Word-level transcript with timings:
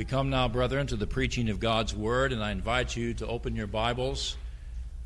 We 0.00 0.06
come 0.06 0.30
now, 0.30 0.48
brethren, 0.48 0.86
to 0.86 0.96
the 0.96 1.06
preaching 1.06 1.50
of 1.50 1.60
God's 1.60 1.94
Word, 1.94 2.32
and 2.32 2.42
I 2.42 2.52
invite 2.52 2.96
you 2.96 3.12
to 3.12 3.26
open 3.26 3.54
your 3.54 3.66
Bibles 3.66 4.38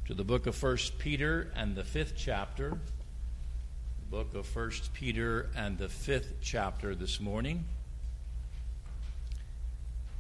to 0.07 0.14
the 0.14 0.23
book 0.23 0.46
of 0.46 0.62
1 0.62 0.77
Peter 0.98 1.51
and 1.57 1.75
the 1.75 1.82
fifth 1.82 2.12
chapter. 2.16 2.70
The 2.70 4.09
book 4.09 4.37
of 4.37 4.55
1 4.55 4.70
Peter 4.93 5.51
and 5.57 5.79
the 5.79 5.88
fifth 5.88 6.34
chapter 6.41 6.95
this 6.95 7.19
morning. 7.19 7.65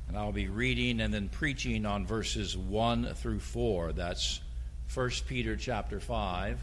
And 0.08 0.18
I'll 0.18 0.32
be 0.32 0.48
reading 0.48 1.00
and 1.00 1.14
then 1.14 1.28
preaching 1.28 1.86
on 1.86 2.04
verses 2.04 2.56
1 2.56 3.14
through 3.14 3.38
4. 3.38 3.92
That's 3.92 4.40
1 4.92 5.10
Peter 5.28 5.54
chapter 5.54 6.00
5, 6.00 6.58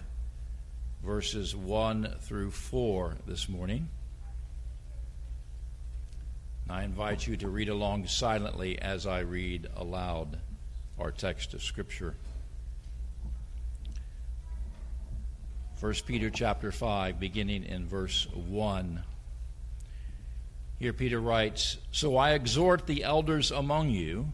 verses 1.01 1.55
1 1.55 2.15
through 2.19 2.51
4 2.51 3.15
this 3.25 3.47
morning. 3.47 3.87
I 6.69 6.83
invite 6.83 7.27
you 7.27 7.35
to 7.37 7.49
read 7.49 7.69
along 7.69 8.07
silently 8.07 8.81
as 8.81 9.05
I 9.05 9.19
read 9.19 9.67
aloud 9.75 10.39
our 10.97 11.11
text 11.11 11.53
of 11.53 11.63
Scripture. 11.63 12.15
1 15.79 15.93
Peter 16.05 16.29
chapter 16.29 16.71
5, 16.71 17.19
beginning 17.19 17.63
in 17.63 17.87
verse 17.87 18.27
1. 18.33 19.03
Here 20.79 20.93
Peter 20.93 21.19
writes 21.19 21.77
So 21.91 22.17
I 22.17 22.31
exhort 22.31 22.87
the 22.87 23.03
elders 23.03 23.51
among 23.51 23.89
you, 23.89 24.31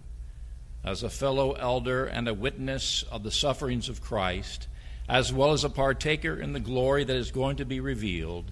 as 0.84 1.04
a 1.04 1.10
fellow 1.10 1.54
elder 1.54 2.06
and 2.06 2.28
a 2.28 2.34
witness 2.34 3.04
of 3.04 3.24
the 3.24 3.32
sufferings 3.32 3.90
of 3.90 4.02
Christ, 4.02 4.68
as 5.10 5.34
well 5.34 5.54
as 5.54 5.64
a 5.64 5.70
partaker 5.70 6.40
in 6.40 6.54
the 6.54 6.60
glory 6.60 7.04
that 7.04 7.16
is 7.16 7.32
going 7.32 7.58
to 7.58 7.66
be 7.66 7.80
revealed 7.80 8.52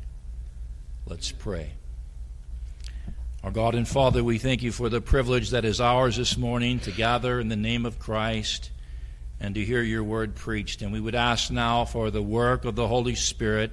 Let's 1.07 1.31
pray. 1.31 1.71
Our 3.43 3.51
God 3.51 3.73
and 3.73 3.87
Father, 3.87 4.23
we 4.23 4.37
thank 4.37 4.61
you 4.61 4.71
for 4.71 4.87
the 4.87 5.01
privilege 5.01 5.49
that 5.49 5.65
is 5.65 5.81
ours 5.81 6.15
this 6.15 6.37
morning 6.37 6.79
to 6.81 6.91
gather 6.91 7.39
in 7.39 7.49
the 7.49 7.55
name 7.55 7.85
of 7.85 7.99
Christ 7.99 8.69
and 9.39 9.55
to 9.55 9.65
hear 9.65 9.81
your 9.81 10.03
word 10.03 10.35
preached. 10.35 10.81
And 10.81 10.93
we 10.93 11.01
would 11.01 11.15
ask 11.15 11.49
now 11.49 11.85
for 11.85 12.11
the 12.11 12.21
work 12.21 12.65
of 12.65 12.75
the 12.75 12.87
Holy 12.87 13.15
Spirit, 13.15 13.71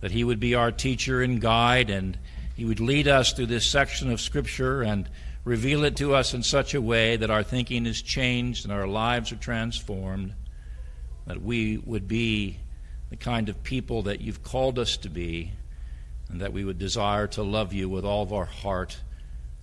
that 0.00 0.10
he 0.10 0.22
would 0.22 0.38
be 0.38 0.54
our 0.54 0.70
teacher 0.70 1.22
and 1.22 1.40
guide, 1.40 1.88
and 1.88 2.18
he 2.54 2.66
would 2.66 2.78
lead 2.78 3.08
us 3.08 3.32
through 3.32 3.46
this 3.46 3.66
section 3.66 4.12
of 4.12 4.20
Scripture 4.20 4.82
and 4.82 5.08
reveal 5.44 5.82
it 5.82 5.96
to 5.96 6.14
us 6.14 6.34
in 6.34 6.42
such 6.42 6.74
a 6.74 6.80
way 6.80 7.16
that 7.16 7.30
our 7.30 7.42
thinking 7.42 7.86
is 7.86 8.02
changed 8.02 8.64
and 8.64 8.72
our 8.72 8.86
lives 8.86 9.32
are 9.32 9.36
transformed, 9.36 10.34
that 11.26 11.42
we 11.42 11.78
would 11.78 12.06
be 12.06 12.58
the 13.08 13.16
kind 13.16 13.48
of 13.48 13.62
people 13.62 14.02
that 14.02 14.20
you've 14.20 14.42
called 14.42 14.78
us 14.78 14.98
to 14.98 15.08
be 15.08 15.52
and 16.28 16.40
that 16.40 16.52
we 16.52 16.64
would 16.64 16.78
desire 16.78 17.26
to 17.28 17.42
love 17.42 17.72
you 17.72 17.88
with 17.88 18.04
all 18.04 18.22
of 18.22 18.32
our 18.32 18.44
heart, 18.44 19.00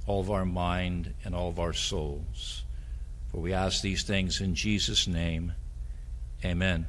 all 0.06 0.20
of 0.20 0.32
our 0.32 0.46
mind, 0.46 1.14
and 1.24 1.36
all 1.36 1.50
of 1.50 1.60
our 1.60 1.74
souls. 1.74 2.64
For 3.32 3.40
we 3.40 3.54
ask 3.54 3.82
these 3.82 4.04
things 4.04 4.42
in 4.42 4.56
Jesus' 4.56 5.08
name. 5.08 5.54
Amen. 6.44 6.88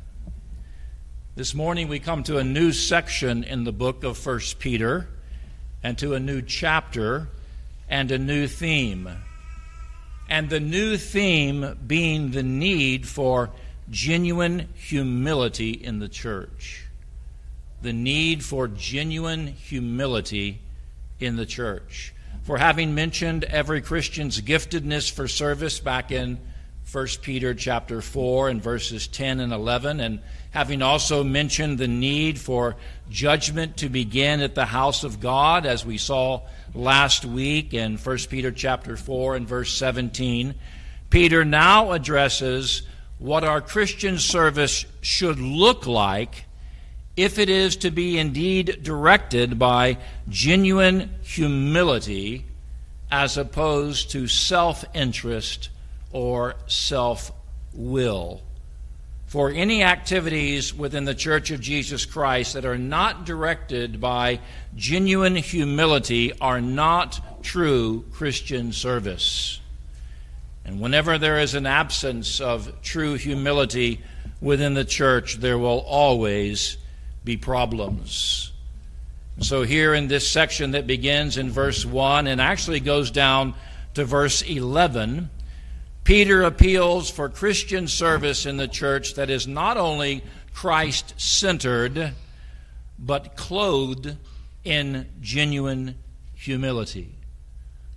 This 1.34 1.54
morning 1.54 1.88
we 1.88 1.98
come 1.98 2.22
to 2.24 2.38
a 2.38 2.44
new 2.44 2.72
section 2.72 3.44
in 3.44 3.64
the 3.64 3.72
book 3.72 4.04
of 4.04 4.24
1 4.24 4.40
Peter 4.58 5.08
and 5.82 5.96
to 5.98 6.14
a 6.14 6.20
new 6.20 6.42
chapter 6.42 7.28
and 7.88 8.10
a 8.10 8.18
new 8.18 8.46
theme. 8.46 9.08
And 10.28 10.50
the 10.50 10.60
new 10.60 10.96
theme 10.96 11.78
being 11.86 12.30
the 12.30 12.42
need 12.42 13.08
for 13.08 13.50
genuine 13.90 14.68
humility 14.74 15.70
in 15.70 15.98
the 15.98 16.08
church 16.08 16.81
the 17.82 17.92
need 17.92 18.44
for 18.44 18.68
genuine 18.68 19.46
humility 19.46 20.60
in 21.20 21.36
the 21.36 21.46
church. 21.46 22.14
For 22.44 22.58
having 22.58 22.94
mentioned 22.94 23.44
every 23.44 23.80
Christian's 23.80 24.40
giftedness 24.40 25.10
for 25.10 25.28
service 25.28 25.78
back 25.78 26.10
in 26.10 26.38
1 26.90 27.06
Peter 27.22 27.54
chapter 27.54 28.00
4 28.00 28.48
and 28.48 28.62
verses 28.62 29.06
10 29.06 29.40
and 29.40 29.52
11 29.52 30.00
and 30.00 30.20
having 30.50 30.82
also 30.82 31.22
mentioned 31.22 31.78
the 31.78 31.88
need 31.88 32.38
for 32.38 32.76
judgment 33.08 33.76
to 33.78 33.88
begin 33.88 34.40
at 34.40 34.54
the 34.54 34.66
house 34.66 35.04
of 35.04 35.20
God 35.20 35.64
as 35.64 35.86
we 35.86 35.96
saw 35.96 36.42
last 36.74 37.24
week 37.24 37.72
in 37.72 37.96
1 37.96 38.18
Peter 38.28 38.50
chapter 38.50 38.96
4 38.96 39.36
and 39.36 39.46
verse 39.48 39.72
17 39.72 40.54
Peter 41.08 41.44
now 41.44 41.92
addresses 41.92 42.82
what 43.18 43.44
our 43.44 43.60
Christian 43.60 44.18
service 44.18 44.84
should 45.00 45.38
look 45.38 45.86
like 45.86 46.46
if 47.16 47.38
it 47.38 47.48
is 47.48 47.76
to 47.76 47.90
be 47.90 48.18
indeed 48.18 48.82
directed 48.82 49.58
by 49.58 49.98
genuine 50.28 51.10
humility 51.22 52.44
as 53.10 53.36
opposed 53.36 54.10
to 54.10 54.26
self 54.26 54.84
interest 54.94 55.68
or 56.10 56.54
self 56.66 57.32
will. 57.74 58.40
For 59.26 59.50
any 59.50 59.82
activities 59.82 60.74
within 60.74 61.06
the 61.06 61.14
Church 61.14 61.50
of 61.50 61.60
Jesus 61.60 62.04
Christ 62.04 62.54
that 62.54 62.66
are 62.66 62.76
not 62.78 63.24
directed 63.24 64.00
by 64.00 64.40
genuine 64.74 65.36
humility 65.36 66.38
are 66.38 66.60
not 66.60 67.42
true 67.42 68.04
Christian 68.12 68.72
service. 68.72 69.58
And 70.64 70.80
whenever 70.80 71.18
there 71.18 71.38
is 71.38 71.54
an 71.54 71.66
absence 71.66 72.40
of 72.40 72.82
true 72.82 73.14
humility 73.14 74.00
within 74.40 74.74
the 74.74 74.84
church, 74.84 75.36
there 75.36 75.58
will 75.58 75.80
always 75.80 76.76
be 77.24 77.36
problems. 77.36 78.52
So, 79.40 79.62
here 79.62 79.94
in 79.94 80.08
this 80.08 80.30
section 80.30 80.72
that 80.72 80.86
begins 80.86 81.38
in 81.38 81.50
verse 81.50 81.84
1 81.84 82.26
and 82.26 82.40
actually 82.40 82.80
goes 82.80 83.10
down 83.10 83.54
to 83.94 84.04
verse 84.04 84.42
11, 84.42 85.30
Peter 86.04 86.42
appeals 86.42 87.10
for 87.10 87.28
Christian 87.28 87.88
service 87.88 88.44
in 88.44 88.56
the 88.56 88.68
church 88.68 89.14
that 89.14 89.30
is 89.30 89.46
not 89.46 89.76
only 89.76 90.22
Christ 90.52 91.14
centered, 91.16 92.12
but 92.98 93.36
clothed 93.36 94.16
in 94.64 95.06
genuine 95.20 95.96
humility. 96.34 97.14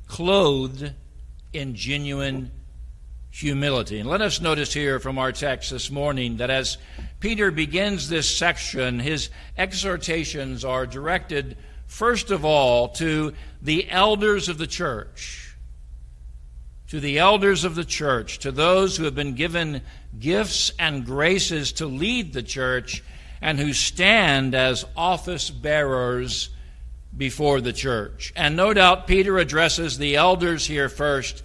Clothed 0.07 0.93
in 1.51 1.75
genuine 1.75 2.51
humility. 3.35 3.99
And 3.99 4.09
let 4.09 4.21
us 4.21 4.39
notice 4.39 4.73
here 4.73 4.97
from 4.97 5.17
our 5.17 5.33
text 5.33 5.69
this 5.69 5.91
morning 5.91 6.37
that 6.37 6.49
as 6.49 6.77
Peter 7.19 7.51
begins 7.51 8.07
this 8.07 8.33
section, 8.33 8.97
his 8.97 9.29
exhortations 9.57 10.63
are 10.63 10.85
directed, 10.85 11.57
first 11.85 12.31
of 12.31 12.45
all, 12.45 12.87
to 12.89 13.33
the 13.61 13.91
elders 13.91 14.47
of 14.47 14.57
the 14.57 14.67
church. 14.67 15.53
To 16.89 17.01
the 17.01 17.19
elders 17.19 17.65
of 17.65 17.75
the 17.75 17.83
church, 17.83 18.39
to 18.39 18.53
those 18.53 18.95
who 18.95 19.03
have 19.03 19.15
been 19.15 19.35
given 19.35 19.81
gifts 20.17 20.71
and 20.79 21.05
graces 21.05 21.73
to 21.73 21.87
lead 21.87 22.31
the 22.31 22.43
church 22.43 23.03
and 23.41 23.59
who 23.59 23.73
stand 23.73 24.55
as 24.55 24.85
office 24.95 25.49
bearers 25.49 26.51
before 27.17 27.59
the 27.59 27.73
church. 27.73 28.31
And 28.37 28.55
no 28.55 28.73
doubt 28.73 29.07
Peter 29.07 29.37
addresses 29.39 29.97
the 29.97 30.15
elders 30.15 30.65
here 30.65 30.87
first 30.87 31.43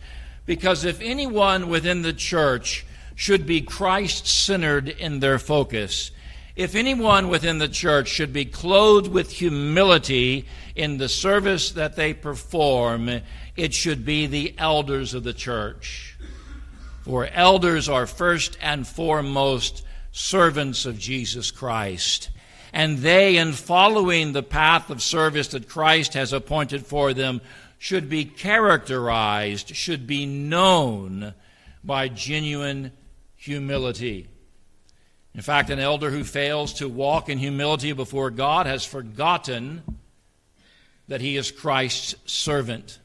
because 0.51 0.85
if 0.85 1.01
anyone 1.01 1.69
within 1.69 2.03
the 2.03 2.13
church 2.13 2.85
should 3.15 3.47
be 3.47 3.61
Christ 3.61 4.27
centered 4.27 4.89
in 4.89 5.21
their 5.21 5.39
focus, 5.39 6.11
if 6.57 6.75
anyone 6.75 7.29
within 7.29 7.59
the 7.59 7.69
church 7.69 8.09
should 8.09 8.33
be 8.33 8.47
clothed 8.47 9.07
with 9.07 9.31
humility 9.31 10.49
in 10.75 10.99
the 10.99 11.09
service 11.09 11.71
that 11.71 11.95
they 11.95 12.13
perform, 12.13 13.21
it 13.55 13.73
should 13.73 14.05
be 14.05 14.27
the 14.27 14.53
elders 14.59 15.15
of 15.15 15.23
the 15.23 15.33
church. 15.33 16.19
For 17.03 17.29
elders 17.29 17.89
are 17.89 18.09
first 18.09 18.59
and 18.61 18.85
foremost 18.85 19.85
servants 20.11 20.85
of 20.85 20.99
Jesus 20.99 21.53
Christ. 21.53 22.29
And 22.73 22.99
they, 22.99 23.37
in 23.37 23.53
following 23.53 24.33
the 24.33 24.43
path 24.43 24.91
of 24.91 25.01
service 25.01 25.47
that 25.49 25.69
Christ 25.69 26.15
has 26.15 26.33
appointed 26.33 26.85
for 26.85 27.15
them, 27.15 27.41
should 27.83 28.11
be 28.11 28.27
characterized, 28.27 29.75
should 29.75 30.07
be 30.07 30.27
known 30.27 31.33
by 31.83 32.09
genuine 32.09 32.93
humility. 33.37 34.29
In 35.35 35.41
fact, 35.41 35.71
an 35.71 35.79
elder 35.79 36.11
who 36.11 36.23
fails 36.23 36.75
to 36.75 36.91
walk 36.91 37.31
in 37.31 37.39
humility 37.39 37.95
before 37.95 38.31
God 38.31 38.67
has 38.67 38.85
forgotten 38.85 39.83
that 41.09 41.23
he 41.23 41.39
is 41.39 41.51
Christ's 41.51 42.17
servant. 42.31 42.99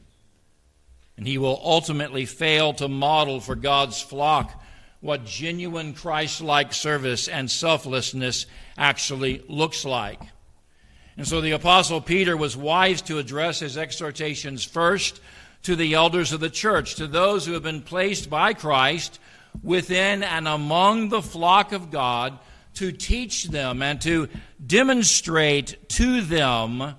And 1.16 1.26
he 1.26 1.38
will 1.38 1.58
ultimately 1.64 2.26
fail 2.26 2.74
to 2.74 2.86
model 2.86 3.40
for 3.40 3.54
God's 3.54 4.02
flock 4.02 4.62
what 5.00 5.24
genuine 5.24 5.94
Christ 5.94 6.42
like 6.42 6.74
service 6.74 7.28
and 7.28 7.50
selflessness 7.50 8.44
actually 8.76 9.42
looks 9.48 9.86
like. 9.86 10.20
And 11.16 11.26
so 11.26 11.40
the 11.40 11.52
Apostle 11.52 12.00
Peter 12.00 12.36
was 12.36 12.56
wise 12.56 13.00
to 13.02 13.18
address 13.18 13.60
his 13.60 13.78
exhortations 13.78 14.64
first 14.64 15.20
to 15.62 15.74
the 15.74 15.94
elders 15.94 16.32
of 16.32 16.40
the 16.40 16.50
church, 16.50 16.96
to 16.96 17.06
those 17.06 17.46
who 17.46 17.52
have 17.54 17.62
been 17.62 17.82
placed 17.82 18.28
by 18.28 18.52
Christ 18.52 19.18
within 19.62 20.22
and 20.22 20.46
among 20.46 21.08
the 21.08 21.22
flock 21.22 21.72
of 21.72 21.90
God, 21.90 22.38
to 22.74 22.92
teach 22.92 23.44
them 23.44 23.80
and 23.80 24.00
to 24.02 24.28
demonstrate 24.64 25.88
to 25.88 26.20
them 26.20 26.94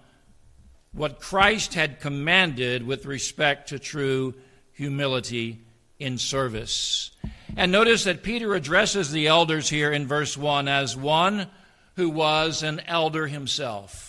what 0.92 1.20
Christ 1.20 1.76
had 1.76 2.00
commanded 2.00 2.86
with 2.86 3.06
respect 3.06 3.70
to 3.70 3.78
true 3.78 4.34
humility 4.74 5.62
in 6.00 6.18
service. 6.18 7.12
And 7.56 7.72
notice 7.72 8.04
that 8.06 8.24
Peter 8.24 8.56
addresses 8.56 9.12
the 9.12 9.28
elders 9.28 9.70
here 9.70 9.92
in 9.92 10.08
verse 10.08 10.36
1 10.36 10.68
as 10.68 10.98
one 10.98 11.48
who 11.96 12.10
was 12.10 12.64
an 12.64 12.82
elder 12.88 13.28
himself. 13.28 14.07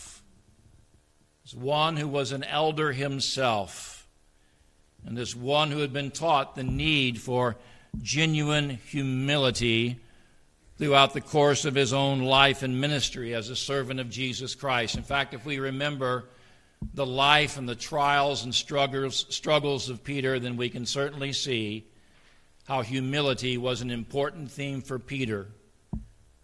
As 1.48 1.54
one 1.54 1.96
who 1.96 2.06
was 2.06 2.32
an 2.32 2.44
elder 2.44 2.92
himself. 2.92 4.06
And 5.06 5.18
as 5.18 5.34
one 5.34 5.70
who 5.70 5.78
had 5.78 5.94
been 5.94 6.10
taught 6.10 6.54
the 6.54 6.62
need 6.62 7.18
for 7.18 7.56
genuine 8.02 8.68
humility 8.68 9.98
throughout 10.76 11.14
the 11.14 11.22
course 11.22 11.64
of 11.64 11.74
his 11.74 11.94
own 11.94 12.20
life 12.20 12.62
and 12.62 12.78
ministry 12.78 13.34
as 13.34 13.48
a 13.48 13.56
servant 13.56 13.98
of 13.98 14.10
Jesus 14.10 14.54
Christ. 14.54 14.98
In 14.98 15.02
fact, 15.02 15.32
if 15.32 15.46
we 15.46 15.58
remember 15.58 16.26
the 16.92 17.06
life 17.06 17.56
and 17.56 17.66
the 17.66 17.74
trials 17.74 18.44
and 18.44 18.54
struggles, 18.54 19.24
struggles 19.30 19.88
of 19.88 20.04
Peter, 20.04 20.38
then 20.38 20.58
we 20.58 20.68
can 20.68 20.84
certainly 20.84 21.32
see 21.32 21.86
how 22.66 22.82
humility 22.82 23.56
was 23.56 23.80
an 23.80 23.90
important 23.90 24.50
theme 24.50 24.82
for 24.82 24.98
Peter 24.98 25.46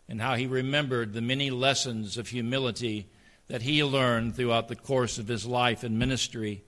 and 0.09 0.23
how 0.23 0.35
he 0.35 0.47
remembered 0.47 1.13
the 1.13 1.21
many 1.21 1.51
lessons 1.51 2.17
of 2.17 2.29
humility 2.29 3.07
that 3.49 3.63
he 3.63 3.85
learned 3.85 4.35
throughout 4.37 4.69
the 4.69 4.77
course 4.77 5.19
of 5.19 5.29
his 5.29 5.47
life 5.47 5.85
and 5.85 5.99
ministry. 5.99 6.63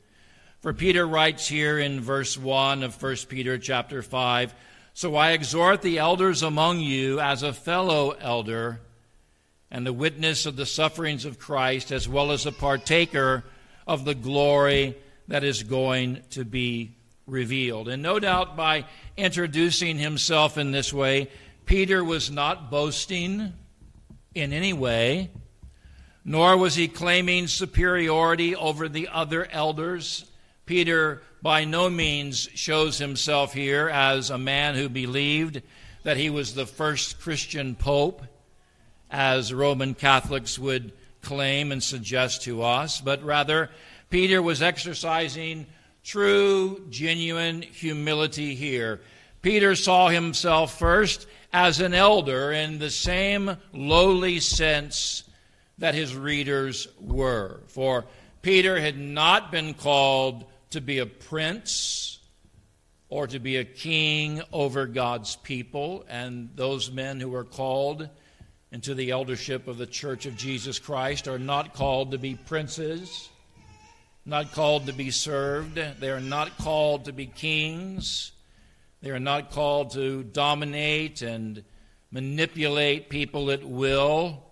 For 0.61 0.73
Peter 0.73 1.07
writes 1.07 1.49
here 1.49 1.79
in 1.79 2.01
verse 2.01 2.37
1 2.37 2.83
of 2.83 3.01
1 3.01 3.17
Peter 3.29 3.59
chapter 3.59 4.03
5, 4.03 4.55
So 4.95 5.15
I 5.15 5.33
exhort 5.33 5.83
the 5.83 5.99
elders 5.99 6.43
among 6.43 6.81
you 6.81 7.21
as 7.21 7.43
a 7.43 7.53
fellow 7.53 8.11
elder 8.21 8.81
and 9.71 9.87
the 9.87 9.93
witness 9.93 10.47
of 10.47 10.57
the 10.57 10.67
sufferings 10.67 11.25
of 11.25 11.39
Christ, 11.39 11.93
as 11.93 12.09
well 12.09 12.31
as 12.31 12.47
a 12.47 12.53
partaker 12.53 13.45
of 13.87 14.05
the 14.05 14.15
glory 14.15 14.97
that 15.29 15.45
is 15.45 15.63
going 15.63 16.23
to 16.31 16.45
be 16.45 16.97
revealed. 17.27 17.89
And 17.89 18.03
no 18.03 18.19
doubt 18.19 18.57
by 18.57 18.85
introducing 19.17 19.99
himself 19.99 20.57
in 20.57 20.71
this 20.73 20.93
way, 20.93 21.31
Peter 21.65 22.05
was 22.05 22.31
not 22.31 22.71
boasting 22.71 23.53
in 24.35 24.53
any 24.53 24.73
way, 24.73 25.31
nor 26.29 26.57
was 26.57 26.75
he 26.75 26.89
claiming 26.89 27.47
superiority 27.47 28.55
over 28.57 28.89
the 28.89 29.09
other 29.13 29.47
elders. 29.53 30.29
Peter 30.67 31.23
by 31.41 31.65
no 31.65 31.89
means 31.89 32.49
shows 32.53 32.99
himself 32.99 33.55
here 33.55 33.89
as 33.89 34.29
a 34.29 34.37
man 34.37 34.75
who 34.75 34.89
believed 34.89 35.63
that 36.03 36.17
he 36.17 36.29
was 36.29 36.53
the 36.53 36.67
first 36.67 37.21
Christian 37.21 37.77
pope, 37.77 38.23
as 39.09 39.55
Roman 39.55 39.95
Catholics 39.95 40.59
would 40.59 40.93
claim 41.23 41.71
and 41.71 41.81
suggest 41.81 42.43
to 42.43 42.61
us, 42.61 43.01
but 43.01 43.23
rather 43.23 43.71
Peter 44.11 44.43
was 44.43 44.63
exercising 44.63 45.65
true, 46.03 46.85
genuine 46.91 47.63
humility 47.63 48.57
here. 48.57 49.01
Peter 49.43 49.77
saw 49.77 50.09
himself 50.09 50.77
first 50.77 51.29
as 51.53 51.81
an 51.81 51.95
elder 51.95 52.51
in 52.51 52.81
the 52.81 52.91
same 52.91 53.57
lowly 53.73 54.41
sense 54.41 55.23
that 55.79 55.95
his 55.95 56.15
readers 56.15 56.89
were. 57.01 57.61
For 57.69 58.07
Peter 58.43 58.81
had 58.81 58.99
not 58.99 59.51
been 59.51 59.75
called 59.75 60.45
to 60.71 60.81
be 60.81 60.99
a 60.99 61.07
prince 61.07 62.19
or 63.09 63.27
to 63.27 63.39
be 63.39 63.57
a 63.57 63.65
king 63.65 64.43
over 64.53 64.87
God's 64.87 65.37
people, 65.37 66.05
and 66.09 66.51
those 66.55 66.91
men 66.91 67.21
who 67.21 67.35
are 67.35 67.45
called 67.45 68.09
into 68.73 68.95
the 68.95 69.11
eldership 69.11 69.69
of 69.69 69.79
the 69.79 69.87
Church 69.87 70.27
of 70.27 70.37
Jesus 70.37 70.79
Christ 70.79 71.29
are 71.29 71.39
not 71.39 71.73
called 71.73 72.11
to 72.11 72.19
be 72.19 72.35
princes, 72.35 73.29
not 74.25 74.53
called 74.53 74.87
to 74.87 74.93
be 74.93 75.11
served. 75.11 75.77
They 76.01 76.11
are 76.11 76.21
not 76.21 76.59
called 76.59 77.05
to 77.05 77.13
be 77.13 77.27
kings. 77.27 78.33
They 79.03 79.11
are 79.11 79.21
not 79.21 79.53
called 79.53 79.93
to 79.93 80.25
dominate 80.25 81.23
and 81.23 81.63
manipulate 82.11 83.09
people 83.09 83.53
at 83.53 83.63
will. 83.63 84.43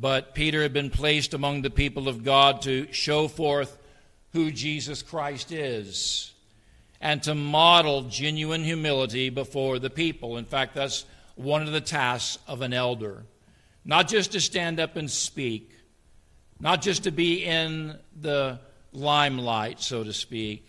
But 0.00 0.34
Peter 0.34 0.62
had 0.62 0.72
been 0.72 0.90
placed 0.90 1.34
among 1.34 1.62
the 1.62 1.70
people 1.70 2.08
of 2.08 2.24
God 2.24 2.62
to 2.62 2.86
show 2.92 3.26
forth 3.26 3.76
who 4.32 4.52
Jesus 4.52 5.02
Christ 5.02 5.50
is 5.50 6.32
and 7.00 7.22
to 7.24 7.34
model 7.34 8.02
genuine 8.02 8.62
humility 8.62 9.30
before 9.30 9.78
the 9.78 9.90
people. 9.90 10.36
In 10.36 10.44
fact, 10.44 10.74
that's 10.74 11.04
one 11.34 11.62
of 11.62 11.72
the 11.72 11.80
tasks 11.80 12.38
of 12.46 12.62
an 12.62 12.72
elder. 12.72 13.24
Not 13.84 14.08
just 14.08 14.32
to 14.32 14.40
stand 14.40 14.78
up 14.78 14.96
and 14.96 15.10
speak, 15.10 15.70
not 16.60 16.82
just 16.82 17.04
to 17.04 17.10
be 17.10 17.44
in 17.44 17.96
the 18.20 18.60
limelight, 18.92 19.80
so 19.80 20.04
to 20.04 20.12
speak, 20.12 20.66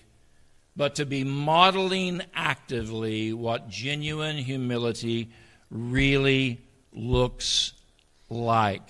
but 0.75 0.95
to 0.95 1.05
be 1.05 1.23
modeling 1.23 2.21
actively 2.33 3.33
what 3.33 3.69
genuine 3.69 4.37
humility 4.37 5.29
really 5.69 6.61
looks 6.93 7.73
like. 8.29 8.89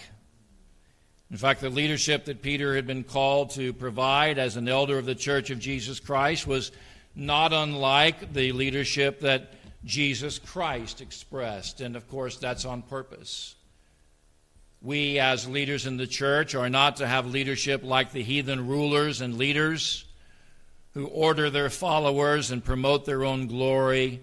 In 1.31 1.37
fact, 1.37 1.61
the 1.61 1.69
leadership 1.69 2.25
that 2.25 2.41
Peter 2.41 2.75
had 2.75 2.87
been 2.87 3.03
called 3.03 3.51
to 3.51 3.71
provide 3.71 4.39
as 4.39 4.55
an 4.55 4.67
elder 4.67 4.97
of 4.97 5.05
the 5.05 5.13
Church 5.13 5.51
of 5.51 5.59
Jesus 5.59 5.99
Christ 5.99 6.47
was 6.47 6.71
not 7.15 7.53
unlike 7.53 8.33
the 8.33 8.51
leadership 8.51 9.19
that 9.21 9.53
Jesus 9.85 10.39
Christ 10.39 11.01
expressed. 11.01 11.81
And 11.81 11.95
of 11.95 12.09
course, 12.09 12.37
that's 12.37 12.65
on 12.65 12.81
purpose. 12.81 13.55
We, 14.81 15.19
as 15.19 15.47
leaders 15.47 15.85
in 15.85 15.97
the 15.97 16.07
church, 16.07 16.55
are 16.55 16.69
not 16.69 16.95
to 16.97 17.07
have 17.07 17.27
leadership 17.27 17.83
like 17.83 18.11
the 18.11 18.23
heathen 18.23 18.67
rulers 18.67 19.21
and 19.21 19.37
leaders 19.37 20.05
who 20.93 21.05
order 21.07 21.49
their 21.49 21.69
followers 21.69 22.49
and 22.49 22.63
promote 22.63 23.05
their 23.05 23.23
own 23.23 23.47
glory. 23.47 24.21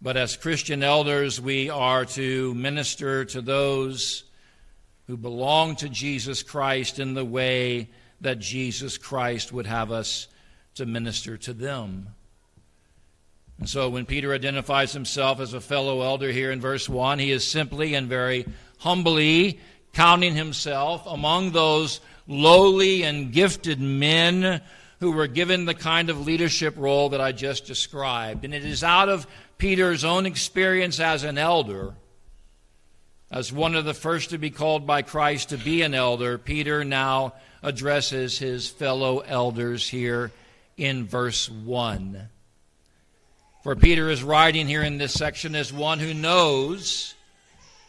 But 0.00 0.16
as 0.16 0.36
Christian 0.36 0.82
elders, 0.82 1.40
we 1.40 1.68
are 1.68 2.04
to 2.06 2.54
minister 2.54 3.24
to 3.26 3.42
those 3.42 4.24
who 5.06 5.16
belong 5.16 5.76
to 5.76 5.88
Jesus 5.88 6.42
Christ 6.42 6.98
in 6.98 7.14
the 7.14 7.24
way 7.24 7.90
that 8.20 8.38
Jesus 8.38 8.98
Christ 8.98 9.52
would 9.52 9.66
have 9.66 9.90
us 9.90 10.28
to 10.74 10.86
minister 10.86 11.36
to 11.38 11.52
them. 11.52 12.08
And 13.58 13.68
so 13.68 13.90
when 13.90 14.06
Peter 14.06 14.32
identifies 14.32 14.92
himself 14.92 15.38
as 15.40 15.54
a 15.54 15.60
fellow 15.60 16.02
elder 16.02 16.30
here 16.30 16.50
in 16.50 16.60
verse 16.60 16.88
1, 16.88 17.18
he 17.18 17.30
is 17.30 17.46
simply 17.46 17.94
and 17.94 18.08
very 18.08 18.46
humbly 18.78 19.60
counting 19.92 20.34
himself 20.34 21.06
among 21.06 21.52
those 21.52 22.00
lowly 22.26 23.02
and 23.02 23.32
gifted 23.32 23.80
men 23.80 24.60
who 25.00 25.12
were 25.12 25.26
given 25.26 25.64
the 25.64 25.74
kind 25.74 26.10
of 26.10 26.26
leadership 26.26 26.74
role 26.76 27.10
that 27.10 27.20
I 27.20 27.32
just 27.32 27.66
described. 27.66 28.44
And 28.44 28.54
it 28.54 28.64
is 28.64 28.84
out 28.84 29.08
of 29.08 29.26
Peter's 29.58 30.04
own 30.04 30.26
experience 30.26 30.98
as 31.00 31.24
an 31.24 31.38
elder, 31.38 31.94
as 33.32 33.50
one 33.50 33.74
of 33.74 33.86
the 33.86 33.94
first 33.94 34.30
to 34.30 34.38
be 34.38 34.50
called 34.50 34.86
by 34.86 35.00
Christ 35.00 35.48
to 35.48 35.56
be 35.56 35.80
an 35.80 35.94
elder, 35.94 36.36
Peter 36.36 36.84
now 36.84 37.32
addresses 37.62 38.38
his 38.38 38.68
fellow 38.68 39.20
elders 39.20 39.88
here 39.88 40.30
in 40.76 41.06
verse 41.06 41.48
1. 41.48 42.28
For 43.62 43.74
Peter 43.74 44.10
is 44.10 44.22
writing 44.22 44.68
here 44.68 44.82
in 44.82 44.98
this 44.98 45.14
section 45.14 45.54
as 45.54 45.72
one 45.72 45.98
who 45.98 46.12
knows 46.12 47.14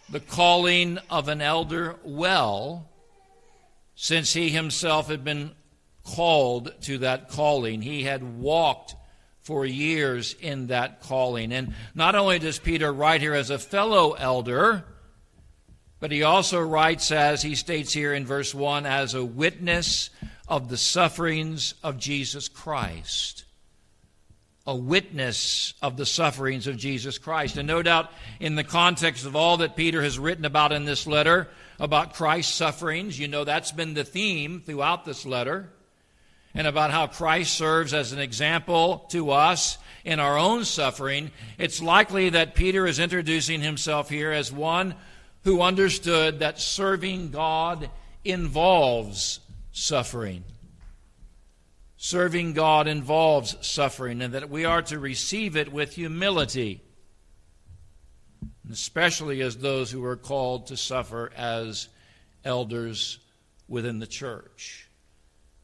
the 0.10 0.22
calling 0.22 0.98
of 1.10 1.28
an 1.28 1.42
elder 1.42 1.98
well, 2.04 2.88
since 3.96 4.32
he 4.32 4.50
himself 4.50 5.10
had 5.10 5.26
been 5.26 5.52
called 6.06 6.74
to 6.84 7.00
that 7.00 7.28
calling. 7.30 7.82
He 7.82 8.04
had 8.04 8.40
walked 8.40 8.96
for 9.42 9.66
years 9.66 10.36
in 10.40 10.68
that 10.68 11.02
calling. 11.02 11.52
And 11.52 11.74
not 11.94 12.16
only 12.16 12.40
does 12.40 12.60
Peter 12.60 12.94
write 12.94 13.20
here 13.20 13.34
as 13.34 13.50
a 13.50 13.60
fellow 13.60 14.14
elder, 14.14 14.86
but 16.04 16.12
he 16.12 16.22
also 16.24 16.60
writes, 16.60 17.14
as 17.14 17.42
he 17.42 17.56
states 17.56 17.94
here 17.94 18.14
in 18.14 18.26
verse 18.26 18.54
1, 18.54 18.86
as 18.86 19.14
a 19.14 19.24
witness 19.24 20.10
of 20.50 20.68
the 20.68 20.76
sufferings 20.76 21.76
of 21.82 21.98
Jesus 21.98 22.50
Christ 22.50 23.46
a 24.66 24.76
witness 24.76 25.74
of 25.82 25.96
the 25.96 26.06
sufferings 26.06 26.68
of 26.68 26.76
Jesus 26.76 27.18
Christ. 27.18 27.56
And 27.56 27.68
no 27.68 27.82
doubt, 27.82 28.12
in 28.42 28.56
the 28.56 28.66
context 28.66 29.26
of 29.26 29.38
all 29.38 29.58
that 29.58 29.78
Peter 29.78 30.02
has 30.02 30.20
written 30.20 30.44
about 30.44 30.74
in 30.74 30.84
this 30.84 31.08
letter, 31.08 31.48
about 31.80 32.16
Christ's 32.16 32.54
sufferings, 32.54 33.18
you 33.18 33.30
know 33.30 33.46
that's 33.46 33.72
been 33.72 33.94
the 33.94 34.04
theme 34.04 34.62
throughout 34.62 35.06
this 35.06 35.26
letter. 35.26 35.70
and 36.54 36.68
about 36.68 36.92
how 36.92 37.08
Christ 37.08 37.56
serves 37.56 37.94
as 37.94 38.12
an 38.12 38.20
example 38.20 39.06
to 39.10 39.32
us 39.32 39.78
in 40.04 40.20
our 40.20 40.38
own 40.38 40.66
suffering, 40.66 41.32
it's 41.58 41.82
likely 41.82 42.30
that 42.30 42.56
Peter 42.56 42.86
is 42.86 43.00
introducing 43.00 43.62
himself 43.62 44.10
here 44.10 44.32
as 44.32 44.52
one 44.52 44.96
who 45.44 45.62
understood 45.62 46.40
that 46.40 46.60
serving 46.60 47.30
God 47.32 47.90
involves 48.24 49.40
suffering. 49.72 50.44
Serving 51.98 52.54
God 52.54 52.88
involves 52.88 53.56
suffering, 53.66 54.22
and 54.22 54.34
that 54.34 54.50
we 54.50 54.66
are 54.66 54.82
to 54.84 55.00
receive 55.00 55.56
it 55.56 55.72
with 55.72 55.94
humility, 55.94 56.82
especially 58.72 59.42
as 59.42 59.58
those 59.58 59.92
who 59.92 60.04
are 60.04 60.18
called 60.18 60.68
to 60.68 60.78
suffer 60.78 61.32
as 61.36 61.88
elders 62.44 63.20
within 63.68 64.00
the 64.00 64.08
church. 64.08 64.90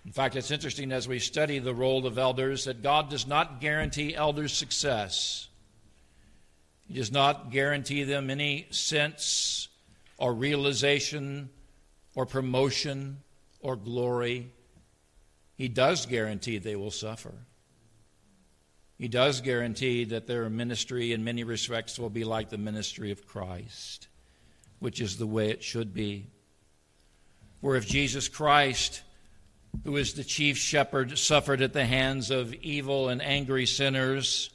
In 0.05 0.11
fact, 0.11 0.35
it's 0.35 0.51
interesting 0.51 0.91
as 0.91 1.07
we 1.07 1.19
study 1.19 1.59
the 1.59 1.73
role 1.73 2.05
of 2.05 2.17
elders 2.17 2.65
that 2.65 2.81
God 2.81 3.09
does 3.09 3.27
not 3.27 3.61
guarantee 3.61 4.15
elders 4.15 4.53
success. 4.53 5.49
He 6.87 6.95
does 6.95 7.11
not 7.11 7.51
guarantee 7.51 8.03
them 8.03 8.29
any 8.29 8.67
sense 8.71 9.68
or 10.19 10.33
realization 10.33 11.49
or 12.15 12.25
promotion 12.25 13.17
or 13.59 13.75
glory. 13.75 14.51
He 15.55 15.67
does 15.67 16.05
guarantee 16.05 16.59
they 16.59 16.75
will 16.75 16.91
suffer. 16.91 17.33
He 18.97 19.07
does 19.07 19.41
guarantee 19.41 20.03
that 20.05 20.27
their 20.27 20.49
ministry, 20.49 21.13
in 21.13 21.23
many 21.23 21.43
respects, 21.43 21.97
will 21.97 22.09
be 22.09 22.23
like 22.23 22.49
the 22.49 22.57
ministry 22.57 23.11
of 23.11 23.25
Christ, 23.25 24.07
which 24.79 25.01
is 25.01 25.17
the 25.17 25.27
way 25.27 25.49
it 25.49 25.63
should 25.63 25.93
be. 25.93 26.27
For 27.61 27.75
if 27.75 27.87
Jesus 27.87 28.27
Christ 28.27 29.01
who 29.83 29.97
is 29.97 30.13
the 30.13 30.23
chief 30.23 30.57
shepherd, 30.57 31.17
suffered 31.17 31.61
at 31.61 31.73
the 31.73 31.85
hands 31.85 32.31
of 32.31 32.53
evil 32.55 33.09
and 33.09 33.21
angry 33.21 33.65
sinners? 33.65 34.49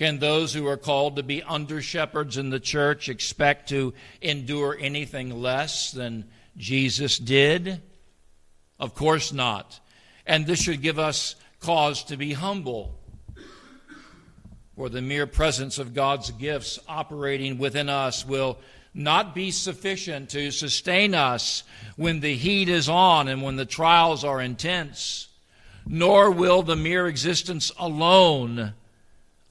Can 0.00 0.18
those 0.18 0.54
who 0.54 0.66
are 0.66 0.78
called 0.78 1.16
to 1.16 1.22
be 1.22 1.42
under 1.42 1.82
shepherds 1.82 2.38
in 2.38 2.48
the 2.48 2.58
church 2.58 3.10
expect 3.10 3.68
to 3.68 3.92
endure 4.22 4.74
anything 4.80 5.42
less 5.42 5.92
than 5.92 6.24
Jesus 6.56 7.18
did? 7.18 7.82
Of 8.78 8.94
course 8.94 9.30
not. 9.30 9.78
And 10.24 10.46
this 10.46 10.62
should 10.62 10.80
give 10.80 10.98
us 10.98 11.36
cause 11.60 12.02
to 12.04 12.16
be 12.16 12.32
humble. 12.32 12.98
For 14.74 14.88
the 14.88 15.02
mere 15.02 15.26
presence 15.26 15.76
of 15.76 15.92
God's 15.92 16.30
gifts 16.30 16.78
operating 16.88 17.58
within 17.58 17.90
us 17.90 18.24
will 18.24 18.58
not 18.94 19.34
be 19.34 19.50
sufficient 19.50 20.30
to 20.30 20.50
sustain 20.50 21.14
us 21.14 21.62
when 21.96 22.20
the 22.20 22.36
heat 22.36 22.70
is 22.70 22.88
on 22.88 23.28
and 23.28 23.42
when 23.42 23.56
the 23.56 23.66
trials 23.66 24.24
are 24.24 24.40
intense, 24.40 25.28
nor 25.84 26.30
will 26.30 26.62
the 26.62 26.74
mere 26.74 27.06
existence 27.06 27.70
alone 27.78 28.72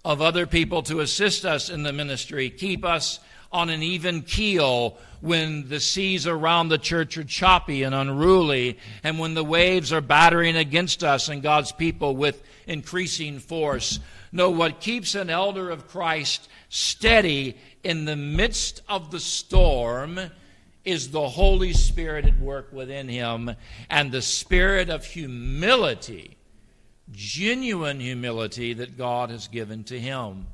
of 0.04 0.22
other 0.22 0.48
people 0.48 0.82
to 0.84 1.00
assist 1.02 1.46
us 1.46 1.70
in 1.70 1.84
the 1.84 1.94
ministry 1.94 2.50
keep 2.50 2.86
us 2.86 3.20
on 3.52 3.70
an 3.70 3.82
even 3.82 4.22
keel 4.22 4.98
when 5.22 5.68
the 5.70 5.80
seas 5.80 6.28
around 6.28 6.70
the 6.70 6.78
church 6.78 7.18
are 7.18 7.24
choppy 7.24 7.84
and 7.84 7.94
unruly, 7.94 8.78
and 9.04 9.20
when 9.20 9.34
the 9.34 9.44
waves 9.44 9.92
are 9.92 10.02
battering 10.02 10.56
against 10.56 11.04
us 11.04 11.28
and 11.30 11.44
God's 11.44 11.72
people 11.72 12.16
with 12.16 12.42
increasing 12.68 13.40
force. 13.40 14.00
No, 14.32 14.50
what 14.50 14.80
keeps 14.80 15.16
an 15.16 15.30
elder 15.30 15.70
of 15.70 15.88
Christ 15.88 16.48
steady 16.70 17.58
in 17.84 18.06
the 18.06 18.16
midst 18.16 18.82
of 18.88 19.12
the 19.12 19.20
storm 19.20 20.20
is 20.86 21.12
the 21.12 21.28
Holy 21.28 21.74
Spirit 21.74 22.26
at 22.26 22.40
work 22.40 22.72
within 22.72 23.10
him 23.10 23.52
and 23.90 24.12
the 24.12 24.22
spirit 24.22 24.90
of 24.90 25.04
humility, 25.04 26.38
genuine 27.12 28.00
humility 28.00 28.74
that 28.74 28.98
God 28.98 29.30
has 29.30 29.48
given 29.48 29.84
to 29.86 30.00
him. 30.00 30.48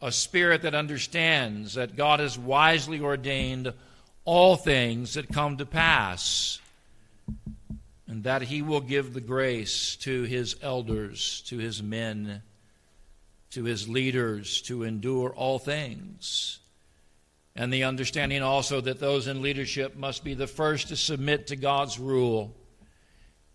A 0.00 0.12
spirit 0.12 0.62
that 0.62 0.74
understands 0.74 1.74
that 1.74 1.96
God 1.96 2.20
has 2.20 2.38
wisely 2.38 3.00
ordained 3.00 3.72
all 4.24 4.56
things 4.56 5.14
that 5.14 5.28
come 5.28 5.56
to 5.56 5.66
pass 5.66 6.60
and 8.06 8.24
that 8.24 8.42
he 8.42 8.62
will 8.62 8.80
give 8.80 9.14
the 9.14 9.20
grace 9.20 9.96
to 9.96 10.22
his 10.24 10.56
elders, 10.62 11.42
to 11.46 11.58
his 11.58 11.82
men 11.82 12.42
to 13.56 13.64
his 13.64 13.88
leaders 13.88 14.60
to 14.60 14.82
endure 14.82 15.30
all 15.30 15.58
things. 15.58 16.58
And 17.54 17.72
the 17.72 17.84
understanding 17.84 18.42
also 18.42 18.82
that 18.82 19.00
those 19.00 19.28
in 19.28 19.40
leadership 19.40 19.96
must 19.96 20.22
be 20.22 20.34
the 20.34 20.46
first 20.46 20.88
to 20.88 20.96
submit 20.96 21.46
to 21.46 21.56
God's 21.56 21.98
rule, 21.98 22.54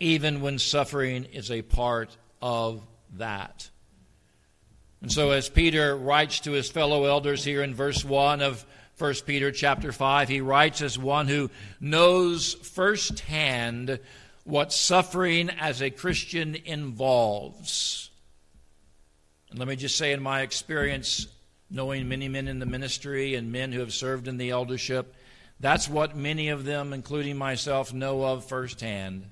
even 0.02 0.42
when 0.42 0.58
suffering 0.58 1.26
is 1.26 1.52
a 1.52 1.62
part 1.62 2.18
of 2.42 2.82
that. 3.18 3.70
And 5.02 5.12
so 5.12 5.32
as 5.32 5.48
Peter 5.48 5.96
writes 5.96 6.42
to 6.42 6.52
his 6.52 6.70
fellow 6.70 7.06
elders 7.06 7.44
here 7.44 7.62
in 7.62 7.76
verse 7.76 8.04
1 8.04 8.42
of 8.42 8.66
1 8.98 9.14
Peter 9.26 9.52
chapter 9.52 9.92
5, 9.92 10.28
he 10.28 10.42
writes 10.42 10.82
as 10.82 10.98
one 10.98 11.28
who 11.28 11.50
knows 11.80 12.54
firsthand 12.54 14.00
what 14.44 14.74
suffering 14.74 15.50
as 15.52 15.82
a 15.82 15.90
Christian 15.90 16.56
involves. 16.66 18.10
And 19.52 19.60
let 19.60 19.68
me 19.68 19.76
just 19.76 19.98
say, 19.98 20.14
in 20.14 20.22
my 20.22 20.42
experience, 20.42 21.28
knowing 21.70 22.10
many 22.10 22.28
men 22.28 22.48
in 22.48 22.60
the 22.60 22.66
ministry 22.66 23.36
and 23.36 23.52
men 23.52 23.72
who 23.72 23.82
have 23.82 23.94
served 23.94 24.28
in 24.28 24.38
the 24.38 24.50
eldership, 24.50 25.14
that's 25.60 25.88
what 25.88 26.18
many 26.18 26.50
of 26.50 26.66
them, 26.66 26.92
including 26.92 27.38
myself, 27.38 27.94
know 27.94 28.24
of 28.24 28.46
firsthand. 28.46 29.26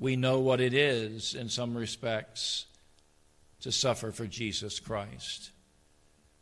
We 0.00 0.16
know 0.16 0.40
what 0.40 0.60
it 0.60 0.74
is, 0.74 1.34
in 1.34 1.48
some 1.48 1.76
respects, 1.76 2.66
to 3.60 3.70
suffer 3.70 4.10
for 4.10 4.26
Jesus 4.26 4.80
Christ. 4.80 5.52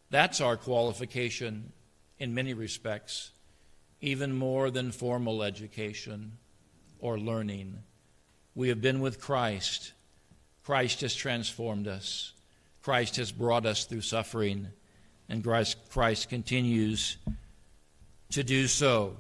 That's 0.09 0.41
our 0.41 0.57
qualification 0.57 1.73
in 2.19 2.35
many 2.35 2.55
respects, 2.55 3.33
even 4.01 4.33
more 4.33 4.71
than 4.71 4.93
formal 4.93 5.43
education 5.43 6.39
or 7.01 7.19
learning. 7.19 7.81
We 8.55 8.69
have 8.69 8.81
been 8.81 9.01
with 9.01 9.21
Christ 9.21 9.93
Christ 10.69 11.01
has 11.01 11.15
transformed 11.15 11.89
us. 11.89 12.35
Christ 12.83 13.17
has 13.17 13.33
brought 13.33 13.65
us 13.65 13.87
through 13.87 14.03
suffering, 14.03 14.69
and 15.27 15.43
Christ, 15.43 16.29
continues 16.29 17.17
to 18.33 18.45
do 18.45 18.67
so. 18.67 19.17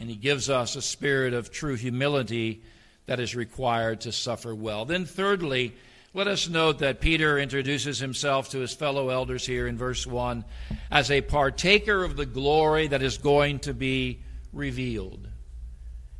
And 0.00 0.10
he 0.10 0.16
gives 0.16 0.50
us 0.50 0.74
a 0.74 0.82
spirit 0.82 1.34
of 1.34 1.52
true 1.52 1.76
humility 1.76 2.64
that 3.06 3.20
is 3.20 3.34
required 3.34 4.02
to 4.02 4.12
suffer 4.12 4.54
well. 4.54 4.84
Then, 4.84 5.04
thirdly, 5.04 5.74
let 6.12 6.28
us 6.28 6.48
note 6.48 6.78
that 6.78 7.00
Peter 7.00 7.38
introduces 7.38 7.98
himself 7.98 8.50
to 8.50 8.58
his 8.58 8.72
fellow 8.72 9.10
elders 9.10 9.46
here 9.46 9.66
in 9.66 9.76
verse 9.76 10.06
1 10.06 10.44
as 10.90 11.10
a 11.10 11.20
partaker 11.20 12.04
of 12.04 12.16
the 12.16 12.26
glory 12.26 12.86
that 12.88 13.02
is 13.02 13.18
going 13.18 13.58
to 13.60 13.74
be 13.74 14.20
revealed. 14.52 15.28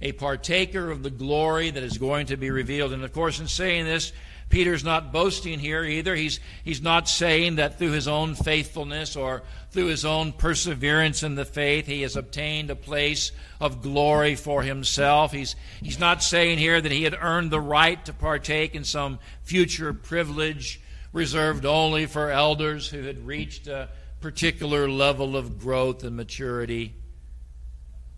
A 0.02 0.12
partaker 0.12 0.90
of 0.90 1.02
the 1.02 1.10
glory 1.10 1.70
that 1.70 1.82
is 1.82 1.96
going 1.96 2.26
to 2.26 2.36
be 2.36 2.50
revealed. 2.50 2.92
And 2.92 3.02
of 3.04 3.12
course, 3.12 3.40
in 3.40 3.48
saying 3.48 3.86
this, 3.86 4.12
Peter's 4.48 4.84
not 4.84 5.12
boasting 5.12 5.58
here 5.58 5.84
either. 5.84 6.14
He's, 6.14 6.38
he's 6.64 6.80
not 6.80 7.08
saying 7.08 7.56
that 7.56 7.78
through 7.78 7.90
his 7.90 8.06
own 8.06 8.34
faithfulness 8.34 9.16
or 9.16 9.42
through 9.70 9.86
his 9.86 10.04
own 10.04 10.32
perseverance 10.32 11.22
in 11.22 11.34
the 11.34 11.44
faith 11.44 11.86
he 11.86 12.02
has 12.02 12.16
obtained 12.16 12.70
a 12.70 12.76
place 12.76 13.32
of 13.60 13.82
glory 13.82 14.36
for 14.36 14.62
himself. 14.62 15.32
He's, 15.32 15.56
he's 15.82 15.98
not 15.98 16.22
saying 16.22 16.58
here 16.58 16.80
that 16.80 16.92
he 16.92 17.02
had 17.02 17.16
earned 17.20 17.50
the 17.50 17.60
right 17.60 18.02
to 18.04 18.12
partake 18.12 18.74
in 18.74 18.84
some 18.84 19.18
future 19.42 19.92
privilege 19.92 20.80
reserved 21.12 21.64
only 21.64 22.06
for 22.06 22.30
elders 22.30 22.88
who 22.88 23.02
had 23.02 23.26
reached 23.26 23.66
a 23.66 23.88
particular 24.20 24.88
level 24.88 25.36
of 25.36 25.58
growth 25.58 26.04
and 26.04 26.16
maturity. 26.16 26.94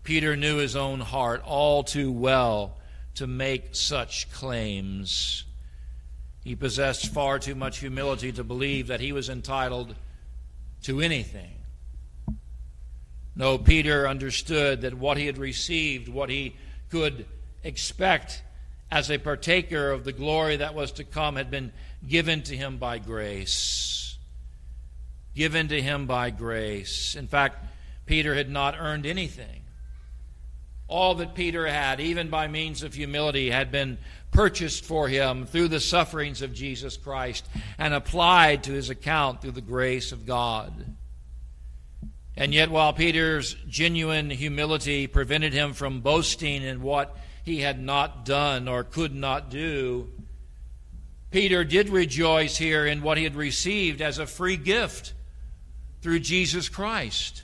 Peter 0.03 0.35
knew 0.35 0.57
his 0.57 0.75
own 0.75 0.99
heart 0.99 1.41
all 1.43 1.83
too 1.83 2.11
well 2.11 2.77
to 3.15 3.25
make 3.25 3.75
such 3.75 4.31
claims. 4.31 5.45
He 6.49 6.55
possessed 6.55 7.13
far 7.13 7.37
too 7.37 7.53
much 7.53 7.77
humility 7.77 8.31
to 8.31 8.43
believe 8.43 8.87
that 8.87 9.01
he 9.01 9.11
was 9.11 9.29
entitled 9.29 9.93
to 10.81 10.99
anything. 10.99 11.53
No, 13.35 13.59
Peter 13.59 14.07
understood 14.07 14.81
that 14.81 14.95
what 14.95 15.17
he 15.17 15.27
had 15.27 15.37
received, 15.37 16.09
what 16.09 16.31
he 16.31 16.55
could 16.89 17.27
expect 17.63 18.41
as 18.89 19.11
a 19.11 19.19
partaker 19.19 19.91
of 19.91 20.05
the 20.05 20.11
glory 20.11 20.55
that 20.55 20.73
was 20.73 20.91
to 20.93 21.03
come, 21.03 21.35
had 21.35 21.51
been 21.51 21.71
given 22.07 22.41
to 22.41 22.57
him 22.57 22.77
by 22.77 22.97
grace. 22.97 24.17
Given 25.35 25.67
to 25.67 25.79
him 25.79 26.07
by 26.07 26.31
grace. 26.31 27.13
In 27.13 27.27
fact, 27.27 27.63
Peter 28.07 28.33
had 28.33 28.49
not 28.49 28.73
earned 28.75 29.05
anything. 29.05 29.61
All 30.89 31.15
that 31.15 31.35
Peter 31.35 31.65
had, 31.67 31.99
even 31.99 32.29
by 32.29 32.47
means 32.47 32.83
of 32.83 32.93
humility, 32.93 33.51
had 33.51 33.71
been 33.71 33.99
purchased 34.31 34.83
for 34.83 35.07
him 35.07 35.45
through 35.45 35.69
the 35.69 35.79
sufferings 35.79 36.41
of 36.41 36.53
Jesus 36.53 36.97
Christ 36.97 37.47
and 37.77 37.93
applied 37.93 38.63
to 38.63 38.71
his 38.71 38.89
account 38.89 39.41
through 39.41 39.51
the 39.51 39.61
grace 39.61 40.11
of 40.11 40.25
God. 40.25 40.73
And 42.35 42.53
yet, 42.53 42.71
while 42.71 42.93
Peter's 42.93 43.55
genuine 43.67 44.29
humility 44.29 45.07
prevented 45.07 45.53
him 45.53 45.73
from 45.73 46.01
boasting 46.01 46.63
in 46.63 46.81
what 46.81 47.15
he 47.43 47.61
had 47.61 47.81
not 47.81 48.25
done 48.25 48.67
or 48.67 48.83
could 48.83 49.13
not 49.13 49.49
do. 49.49 50.09
Peter 51.31 51.63
did 51.63 51.89
rejoice 51.89 52.57
here 52.57 52.85
in 52.85 53.01
what 53.01 53.17
he 53.17 53.23
had 53.23 53.35
received 53.35 54.01
as 54.01 54.17
a 54.17 54.25
free 54.25 54.57
gift 54.57 55.13
through 56.01 56.19
Jesus 56.19 56.69
Christ. 56.69 57.43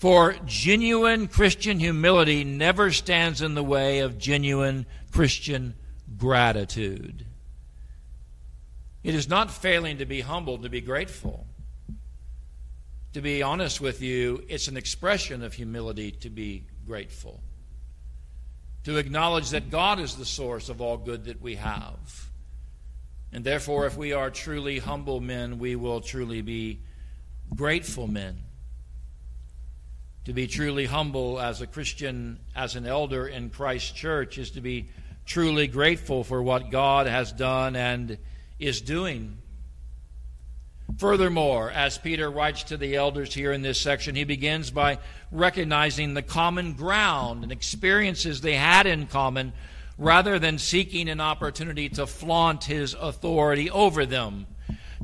For 0.00 0.34
genuine 0.46 1.28
Christian 1.28 1.78
humility 1.78 2.42
never 2.42 2.90
stands 2.90 3.42
in 3.42 3.54
the 3.54 3.62
way 3.62 3.98
of 3.98 4.16
genuine 4.16 4.86
Christian 5.12 5.74
gratitude. 6.16 7.26
It 9.04 9.14
is 9.14 9.28
not 9.28 9.50
failing 9.50 9.98
to 9.98 10.06
be 10.06 10.22
humble, 10.22 10.56
to 10.56 10.70
be 10.70 10.80
grateful. 10.80 11.46
To 13.12 13.20
be 13.20 13.42
honest 13.42 13.82
with 13.82 14.00
you, 14.00 14.42
it's 14.48 14.68
an 14.68 14.78
expression 14.78 15.42
of 15.42 15.52
humility 15.52 16.12
to 16.12 16.30
be 16.30 16.64
grateful. 16.86 17.42
To 18.84 18.96
acknowledge 18.96 19.50
that 19.50 19.68
God 19.68 20.00
is 20.00 20.16
the 20.16 20.24
source 20.24 20.70
of 20.70 20.80
all 20.80 20.96
good 20.96 21.26
that 21.26 21.42
we 21.42 21.56
have. 21.56 22.30
And 23.34 23.44
therefore, 23.44 23.84
if 23.84 23.98
we 23.98 24.14
are 24.14 24.30
truly 24.30 24.78
humble 24.78 25.20
men, 25.20 25.58
we 25.58 25.76
will 25.76 26.00
truly 26.00 26.40
be 26.40 26.80
grateful 27.54 28.06
men. 28.06 28.44
To 30.26 30.34
be 30.34 30.46
truly 30.46 30.84
humble 30.84 31.40
as 31.40 31.62
a 31.62 31.66
Christian, 31.66 32.40
as 32.54 32.76
an 32.76 32.86
elder 32.86 33.26
in 33.26 33.48
Christ's 33.48 33.92
church, 33.92 34.36
is 34.36 34.50
to 34.50 34.60
be 34.60 34.88
truly 35.24 35.66
grateful 35.66 36.24
for 36.24 36.42
what 36.42 36.70
God 36.70 37.06
has 37.06 37.32
done 37.32 37.74
and 37.74 38.18
is 38.58 38.82
doing. 38.82 39.38
Furthermore, 40.98 41.70
as 41.70 41.96
Peter 41.96 42.30
writes 42.30 42.64
to 42.64 42.76
the 42.76 42.96
elders 42.96 43.32
here 43.32 43.52
in 43.52 43.62
this 43.62 43.80
section, 43.80 44.14
he 44.14 44.24
begins 44.24 44.70
by 44.70 44.98
recognizing 45.32 46.12
the 46.12 46.22
common 46.22 46.74
ground 46.74 47.42
and 47.42 47.50
experiences 47.50 48.42
they 48.42 48.56
had 48.56 48.86
in 48.86 49.06
common 49.06 49.54
rather 49.96 50.38
than 50.38 50.58
seeking 50.58 51.08
an 51.08 51.20
opportunity 51.20 51.88
to 51.88 52.06
flaunt 52.06 52.64
his 52.64 52.94
authority 52.94 53.70
over 53.70 54.04
them. 54.04 54.46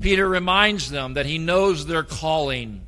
Peter 0.01 0.29
reminds 0.29 0.91
them 0.91 1.15
that 1.15 1.27
he 1.27 1.39
knows 1.39 1.87
their 1.87 2.03
calling 2.03 2.87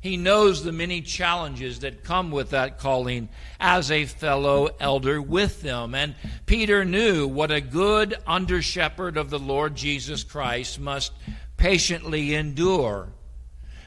he 0.00 0.16
knows 0.16 0.62
the 0.62 0.72
many 0.72 1.00
challenges 1.00 1.80
that 1.80 2.04
come 2.04 2.30
with 2.30 2.50
that 2.50 2.78
calling 2.78 3.28
as 3.58 3.90
a 3.90 4.04
fellow 4.04 4.68
elder 4.78 5.20
with 5.20 5.62
them. 5.62 5.94
And 5.94 6.14
Peter 6.46 6.84
knew 6.84 7.26
what 7.26 7.50
a 7.50 7.60
good 7.60 8.14
under 8.26 8.62
shepherd 8.62 9.16
of 9.16 9.30
the 9.30 9.40
Lord 9.40 9.74
Jesus 9.74 10.22
Christ 10.22 10.78
must 10.78 11.12
patiently 11.56 12.34
endure. 12.34 13.08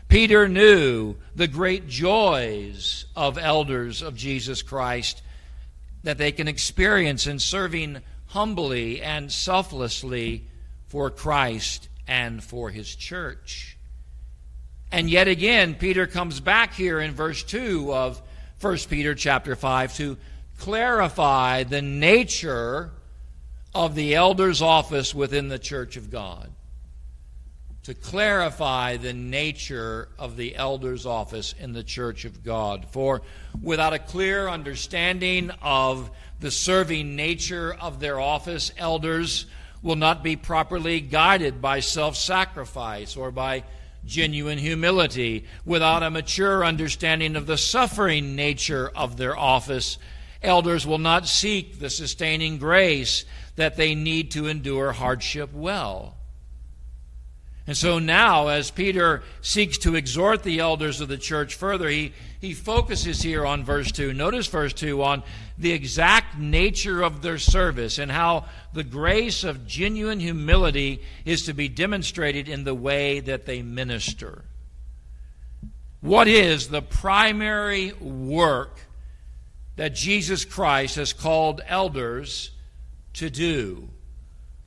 Peter 0.10 0.50
knew 0.50 1.16
the 1.34 1.48
great 1.48 1.88
joys 1.88 3.06
of 3.16 3.38
elders 3.38 4.02
of 4.02 4.14
Jesus 4.14 4.62
Christ 4.62 5.22
that 6.04 6.18
they 6.18 6.34
can 6.34 6.50
experience 6.50 7.26
in 7.26 7.40
serving 7.40 8.02
humbly 8.26 9.02
and 9.02 9.32
selflessly 9.32 10.48
for 10.88 11.10
Christ 11.10 11.88
and 12.06 12.44
for 12.44 12.70
his 12.70 12.94
church. 12.94 13.78
And 14.92 15.10
yet 15.10 15.28
again, 15.28 15.76
Peter 15.76 16.06
comes 16.06 16.40
back 16.40 16.74
here 16.74 17.00
in 17.00 17.14
verse 17.14 17.44
2 17.44 17.94
of 17.94 18.22
1 18.60 18.78
Peter 18.90 19.16
chapter 19.16 19.56
5 19.56 19.96
to 19.96 20.18
clarify 20.60 21.64
the 21.64 21.82
nature 21.82 22.92
of 23.74 23.96
the 23.96 24.16
elder's 24.16 24.62
office 24.62 25.16
within 25.16 25.48
the 25.48 25.60
church 25.60 25.96
of 25.96 26.12
God. 26.12 26.52
To 27.84 27.94
clarify 27.94 28.98
the 28.98 29.14
nature 29.14 30.10
of 30.20 30.36
the 30.36 30.56
elder's 30.56 31.06
office 31.06 31.56
in 31.58 31.74
the 31.74 31.84
church 31.84 32.26
of 32.26 32.44
God. 32.44 32.86
For 32.92 33.22
without 33.60 33.94
a 33.94 34.00
clear 34.00 34.48
understanding 34.48 35.52
of 35.62 36.12
the 36.40 36.52
serving 36.52 37.16
nature 37.16 37.74
of 37.74 38.00
their 38.00 38.20
office, 38.20 38.72
elders 38.78 39.46
will 39.82 39.96
not 39.96 40.22
be 40.22 40.36
properly 40.36 41.00
guided 41.00 41.62
by 41.62 41.80
self 41.80 42.16
sacrifice 42.18 43.16
or 43.16 43.32
by 43.32 43.64
genuine 44.06 44.58
humility, 44.58 45.46
without 45.66 46.04
a 46.04 46.10
mature 46.10 46.66
understanding 46.66 47.36
of 47.36 47.46
the 47.46 47.58
suffering 47.58 48.36
nature 48.36 48.92
of 48.96 49.18
their 49.18 49.38
office, 49.38 49.98
elders 50.42 50.86
will 50.88 50.98
not 50.98 51.28
seek 51.28 51.80
the 51.80 51.90
sustaining 51.90 52.58
grace 52.58 53.26
that 53.56 53.78
they 53.78 53.96
need 53.96 54.32
to 54.32 54.48
endure 54.48 54.92
hardship 54.92 55.54
well. 55.54 56.18
And 57.68 57.78
so 57.78 58.00
now, 58.00 58.48
as 58.48 58.72
Peter 58.72 59.22
seeks 59.42 59.78
to 59.80 59.96
exhort 59.96 60.42
the 60.42 60.60
elders 60.60 61.00
of 61.00 61.10
the 61.10 61.18
church 61.18 61.54
further, 61.54 61.88
he, 61.90 62.12
he 62.40 62.54
focuses 62.54 63.22
here 63.22 63.46
on 63.46 63.64
verse 63.64 63.92
2. 63.92 64.14
Notice 64.14 64.48
verse 64.48 64.74
2 64.74 65.04
on 65.04 65.22
the 65.60 65.72
exact 65.72 66.40
nature 66.40 67.04
of 67.04 67.22
their 67.22 67.38
service 67.38 68.00
and 68.00 68.12
how 68.12 68.46
the 68.74 68.84
grace 68.84 69.44
of 69.44 69.68
genuine 69.68 70.20
humility 70.20 71.04
is 71.24 71.46
to 71.46 71.54
be 71.54 71.70
demonstrated 71.70 72.50
in 72.50 72.64
the 72.64 72.74
way 72.74 73.20
that 73.20 73.46
they 73.46 73.62
minister. 73.62 74.44
What 76.02 76.28
is 76.28 76.70
the 76.70 76.82
primary 76.82 77.94
work 77.94 78.80
that 79.76 79.94
Jesus 79.94 80.46
Christ 80.46 80.96
has 80.96 81.14
called 81.14 81.62
elders 81.68 82.50
to 83.14 83.30
do? 83.30 83.91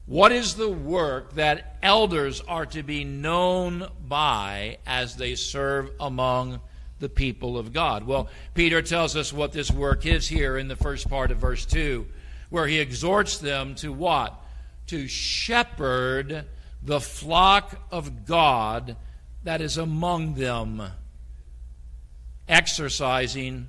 What 0.06 0.32
is 0.32 0.54
the 0.54 0.68
work 0.68 1.34
that 1.34 1.76
elders 1.82 2.42
are 2.42 2.66
to 2.66 2.82
be 2.82 3.04
known 3.04 3.88
by 4.06 4.78
as 4.86 5.16
they 5.16 5.34
serve 5.34 5.90
among 5.98 6.60
the 7.00 7.08
people 7.08 7.56
of 7.56 7.72
God? 7.72 8.06
Well, 8.06 8.28
Peter 8.52 8.82
tells 8.82 9.16
us 9.16 9.32
what 9.32 9.52
this 9.52 9.70
work 9.70 10.04
is 10.04 10.28
here 10.28 10.58
in 10.58 10.68
the 10.68 10.76
first 10.76 11.08
part 11.08 11.30
of 11.30 11.38
verse 11.38 11.64
2, 11.64 12.06
where 12.50 12.66
he 12.66 12.80
exhorts 12.80 13.38
them 13.38 13.74
to 13.76 13.92
what? 13.92 14.34
To 14.88 15.08
shepherd 15.08 16.44
the 16.82 17.00
flock 17.00 17.80
of 17.90 18.26
God 18.26 18.96
that 19.42 19.62
is 19.62 19.78
among 19.78 20.34
them, 20.34 20.82
exercising 22.46 23.68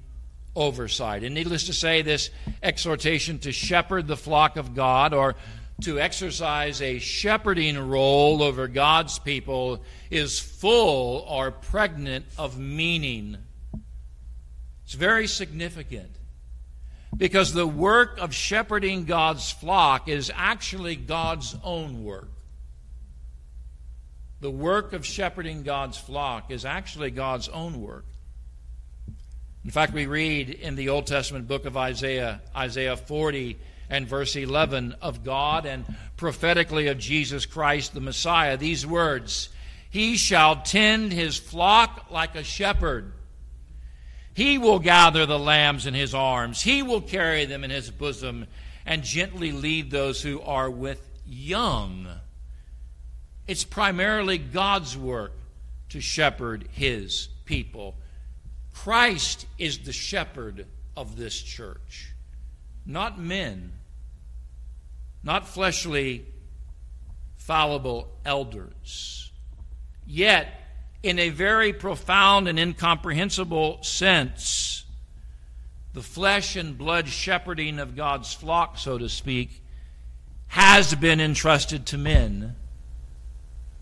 oversight. 0.53 1.23
And 1.23 1.33
needless 1.33 1.67
to 1.67 1.73
say, 1.73 2.01
this 2.01 2.29
exhortation 2.61 3.39
to 3.39 3.53
shepherd 3.53 4.07
the 4.07 4.17
flock 4.17 4.57
of 4.57 4.75
God 4.75 5.13
or 5.13 5.35
to 5.81 5.99
exercise 5.99 6.81
a 6.81 6.99
shepherding 6.99 7.77
role 7.77 8.41
over 8.41 8.67
God's 8.67 9.19
people 9.19 9.83
is 10.09 10.39
full 10.39 11.25
or 11.27 11.51
pregnant 11.51 12.25
of 12.37 12.57
meaning. 12.57 13.37
It's 14.85 14.93
very 14.93 15.27
significant 15.27 16.11
because 17.17 17.53
the 17.53 17.67
work 17.67 18.17
of 18.19 18.33
shepherding 18.33 19.05
God's 19.05 19.51
flock 19.51 20.07
is 20.07 20.31
actually 20.33 20.95
God's 20.95 21.55
own 21.63 22.03
work. 22.03 22.29
The 24.41 24.51
work 24.51 24.93
of 24.93 25.05
shepherding 25.05 25.63
God's 25.63 25.97
flock 25.97 26.51
is 26.51 26.65
actually 26.65 27.11
God's 27.11 27.49
own 27.49 27.81
work. 27.81 28.05
In 29.63 29.71
fact, 29.71 29.93
we 29.93 30.05
read 30.05 30.49
in 30.49 30.75
the 30.75 30.89
Old 30.89 31.07
Testament 31.07 31.47
book 31.47 31.65
of 31.65 31.75
Isaiah, 31.75 32.41
Isaiah 32.55 32.95
40, 32.95 33.57
and 33.89 34.07
verse 34.07 34.35
11 34.35 34.95
of 35.01 35.23
God 35.23 35.65
and 35.65 35.85
prophetically 36.17 36.87
of 36.87 36.97
Jesus 36.97 37.45
Christ 37.45 37.93
the 37.93 38.01
Messiah 38.01 38.57
these 38.57 38.85
words 38.85 39.49
He 39.89 40.17
shall 40.17 40.57
tend 40.57 41.11
his 41.11 41.37
flock 41.37 42.07
like 42.11 42.35
a 42.35 42.43
shepherd. 42.43 43.13
He 44.33 44.57
will 44.57 44.79
gather 44.79 45.25
the 45.25 45.39
lambs 45.39 45.85
in 45.85 45.93
his 45.93 46.13
arms, 46.13 46.61
he 46.61 46.83
will 46.83 47.01
carry 47.01 47.45
them 47.45 47.63
in 47.63 47.69
his 47.69 47.89
bosom, 47.89 48.47
and 48.85 49.03
gently 49.03 49.51
lead 49.51 49.91
those 49.91 50.21
who 50.21 50.41
are 50.41 50.69
with 50.69 51.01
young. 51.25 52.07
It's 53.47 53.63
primarily 53.63 54.37
God's 54.37 54.97
work 54.97 55.31
to 55.89 56.01
shepherd 56.01 56.67
his 56.71 57.29
people. 57.45 57.95
Christ 58.73 59.45
is 59.57 59.79
the 59.79 59.93
shepherd 59.93 60.65
of 60.97 61.15
this 61.15 61.41
church 61.41 62.14
not 62.85 63.19
men, 63.19 63.73
not 65.23 65.47
fleshly, 65.47 66.25
fallible 67.37 68.11
elders. 68.25 69.31
Yet, 70.05 70.47
in 71.01 71.19
a 71.19 71.29
very 71.29 71.73
profound 71.73 72.47
and 72.47 72.59
incomprehensible 72.59 73.83
sense, 73.83 74.85
the 75.93 76.01
flesh 76.01 76.55
and 76.55 76.77
blood 76.77 77.07
shepherding 77.07 77.79
of 77.79 77.95
God's 77.95 78.33
flock, 78.33 78.77
so 78.77 78.97
to 78.97 79.09
speak, 79.09 79.61
has 80.47 80.93
been 80.95 81.19
entrusted 81.19 81.85
to 81.87 81.97
men 81.97 82.55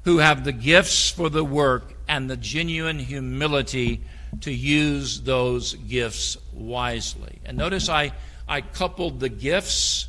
who 0.03 0.17
have 0.17 0.43
the 0.43 0.51
gifts 0.51 1.09
for 1.09 1.29
the 1.29 1.43
work 1.43 1.93
and 2.07 2.29
the 2.29 2.37
genuine 2.37 2.99
humility 2.99 4.03
to 4.41 4.51
use 4.51 5.21
those 5.21 5.73
gifts 5.73 6.37
wisely. 6.51 7.39
And 7.45 7.57
notice 7.57 7.89
I 7.89 8.11
I 8.47 8.61
coupled 8.61 9.19
the 9.19 9.29
gifts 9.29 10.07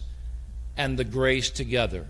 and 0.77 0.99
the 0.99 1.05
grace 1.05 1.51
together. 1.51 2.07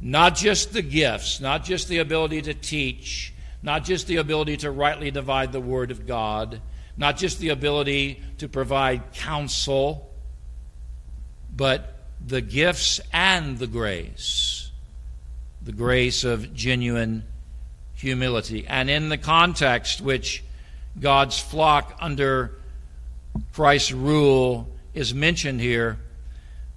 Not 0.00 0.34
just 0.34 0.72
the 0.72 0.82
gifts, 0.82 1.40
not 1.40 1.64
just 1.64 1.88
the 1.88 1.98
ability 1.98 2.42
to 2.42 2.54
teach, 2.54 3.32
not 3.62 3.84
just 3.84 4.06
the 4.06 4.16
ability 4.16 4.58
to 4.58 4.70
rightly 4.70 5.10
divide 5.10 5.52
the 5.52 5.60
Word 5.60 5.90
of 5.90 6.06
God, 6.06 6.60
not 6.96 7.16
just 7.16 7.38
the 7.38 7.48
ability 7.48 8.22
to 8.38 8.48
provide 8.48 9.12
counsel, 9.14 10.10
but 11.54 11.94
the 12.24 12.40
gifts 12.40 13.00
and 13.12 13.58
the 13.58 13.66
grace. 13.66 14.70
The 15.62 15.72
grace 15.72 16.24
of 16.24 16.54
genuine 16.54 17.24
humility. 17.94 18.66
And 18.66 18.90
in 18.90 19.08
the 19.08 19.18
context 19.18 20.00
which 20.00 20.44
God's 21.00 21.38
flock 21.38 21.96
under 22.00 22.58
Christ's 23.52 23.92
rule 23.92 24.73
is 24.94 25.12
mentioned 25.12 25.60
here, 25.60 25.98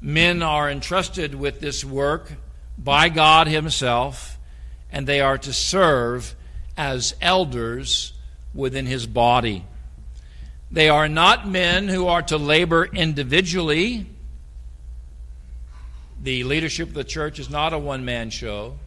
men 0.01 0.41
are 0.41 0.69
entrusted 0.69 1.35
with 1.35 1.59
this 1.59 1.85
work 1.85 2.33
by 2.77 3.09
God 3.09 3.47
Himself, 3.47 4.37
and 4.91 5.07
they 5.07 5.21
are 5.21 5.37
to 5.37 5.53
serve 5.53 6.35
as 6.75 7.15
elders 7.21 8.13
within 8.53 8.85
His 8.85 9.07
body. 9.07 9.65
They 10.69 10.89
are 10.89 11.07
not 11.07 11.47
men 11.47 11.87
who 11.87 12.07
are 12.07 12.23
to 12.23 12.37
labor 12.37 12.85
individually. 12.85 14.07
The 16.21 16.43
leadership 16.43 16.89
of 16.89 16.93
the 16.93 17.03
church 17.03 17.39
is 17.39 17.49
not 17.49 17.71
a 17.71 17.79
one 17.79 18.03
man 18.03 18.31
show, 18.31 18.77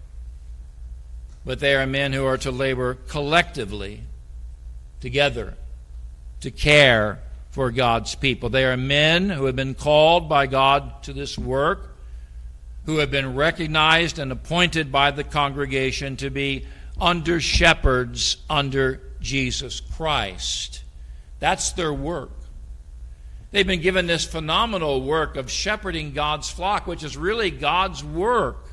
but 1.44 1.60
they 1.60 1.74
are 1.74 1.86
men 1.86 2.12
who 2.12 2.26
are 2.26 2.36
to 2.38 2.50
labor 2.50 2.94
collectively, 3.08 4.02
together, 5.00 5.54
to 6.40 6.50
care 6.50 7.20
for 7.50 7.70
God's 7.70 8.14
people. 8.14 8.48
They 8.48 8.64
are 8.64 8.76
men 8.76 9.28
who 9.28 9.46
have 9.46 9.56
been 9.56 9.74
called 9.74 10.28
by 10.28 10.46
God 10.46 11.02
to 11.04 11.12
this 11.12 11.36
work, 11.36 11.96
who 12.86 12.98
have 12.98 13.10
been 13.10 13.34
recognized 13.34 14.18
and 14.18 14.32
appointed 14.32 14.90
by 14.90 15.10
the 15.10 15.24
congregation 15.24 16.16
to 16.16 16.30
be 16.30 16.66
under 17.00 17.40
shepherds 17.40 18.36
under 18.48 19.00
Jesus 19.20 19.80
Christ. 19.80 20.82
That's 21.38 21.72
their 21.72 21.92
work. 21.92 22.30
They've 23.50 23.66
been 23.66 23.80
given 23.80 24.06
this 24.06 24.24
phenomenal 24.24 25.02
work 25.02 25.36
of 25.36 25.50
shepherding 25.50 26.12
God's 26.12 26.48
flock, 26.48 26.86
which 26.86 27.02
is 27.02 27.16
really 27.16 27.50
God's 27.50 28.04
work. 28.04 28.68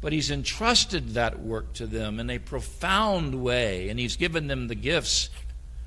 But 0.00 0.12
He's 0.12 0.30
entrusted 0.30 1.10
that 1.14 1.40
work 1.40 1.74
to 1.74 1.86
them 1.86 2.18
in 2.20 2.30
a 2.30 2.38
profound 2.38 3.42
way, 3.42 3.88
and 3.90 3.98
He's 3.98 4.16
given 4.16 4.46
them 4.46 4.68
the 4.68 4.74
gifts 4.74 5.28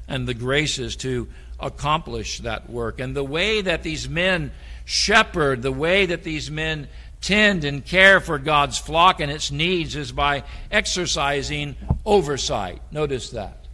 and 0.08 0.28
the 0.28 0.34
graces 0.34 0.96
to 0.98 1.28
accomplish 1.60 2.40
that 2.40 2.70
work. 2.70 3.00
And 3.00 3.16
the 3.16 3.24
way 3.24 3.62
that 3.62 3.84
these 3.84 4.08
men 4.08 4.52
shepherd, 4.86 5.62
the 5.62 5.72
way 5.72 6.08
that 6.08 6.24
these 6.24 6.50
men 6.50 6.88
tend 7.22 7.64
and 7.64 7.86
care 7.86 8.20
for 8.20 8.40
God's 8.40 8.78
flock 8.78 9.20
and 9.20 9.32
its 9.32 9.52
needs 9.52 9.96
is 9.96 10.12
by 10.12 10.44
exercising 10.72 11.76
oversight. 12.06 12.82
Notice 12.92 13.32
that. 13.32 13.66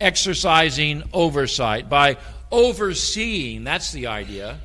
Exercising 0.00 1.04
oversight. 1.12 1.88
By 1.88 2.16
overseeing, 2.50 3.64
that's 3.64 3.92
the 3.92 4.08
idea. 4.08 4.58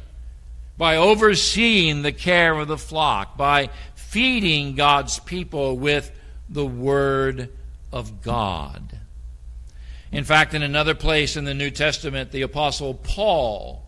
By 0.78 0.98
overseeing 0.98 2.02
the 2.02 2.12
care 2.12 2.54
of 2.58 2.68
the 2.68 2.78
flock. 2.78 3.38
By 3.38 3.70
feeding 3.96 4.76
God's 4.76 5.20
people 5.20 5.78
with 5.78 6.12
the 6.50 6.66
Word 6.66 7.50
of 7.92 8.22
God. 8.22 8.98
In 10.12 10.24
fact, 10.26 10.54
in 10.54 10.62
another 10.62 10.94
place 10.94 11.38
in 11.38 11.46
the 11.46 11.54
New 11.54 11.72
Testament, 11.72 12.32
the 12.32 12.42
Apostle 12.42 12.96
Paul 12.96 13.84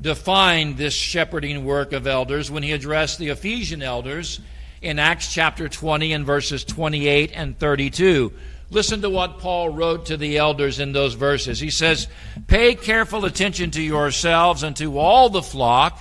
defined 0.00 0.78
this 0.78 0.94
shepherding 0.94 1.64
work 1.64 1.92
of 1.92 2.06
elders 2.06 2.50
when 2.50 2.62
he 2.62 2.72
addressed 2.72 3.18
the 3.18 3.28
Ephesian 3.28 3.82
elders 3.82 4.40
in 4.80 4.98
Acts 4.98 5.32
chapter 5.32 5.68
20 5.68 6.14
and 6.14 6.24
verses 6.24 6.64
28 6.64 7.32
and 7.34 7.58
32. 7.58 8.32
Listen 8.70 9.02
to 9.02 9.10
what 9.10 9.40
Paul 9.40 9.68
wrote 9.68 10.06
to 10.06 10.16
the 10.16 10.38
elders 10.38 10.78
in 10.78 10.92
those 10.92 11.14
verses. 11.14 11.60
He 11.60 11.70
says, 11.70 12.08
Pay 12.46 12.76
careful 12.76 13.26
attention 13.26 13.72
to 13.72 13.82
yourselves 13.82 14.62
and 14.62 14.74
to 14.76 14.98
all 14.98 15.28
the 15.28 15.42
flock 15.42 16.00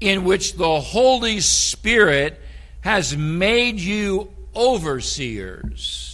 in 0.00 0.24
which 0.24 0.54
the 0.54 0.80
Holy 0.80 1.40
Spirit 1.40 2.40
has 2.80 3.14
made 3.14 3.78
you 3.78 4.32
overseers 4.56 6.09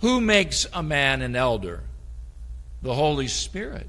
who 0.00 0.20
makes 0.20 0.66
a 0.72 0.82
man 0.82 1.22
an 1.22 1.36
elder? 1.36 1.82
The 2.82 2.94
Holy 2.94 3.28
Spirit. 3.28 3.88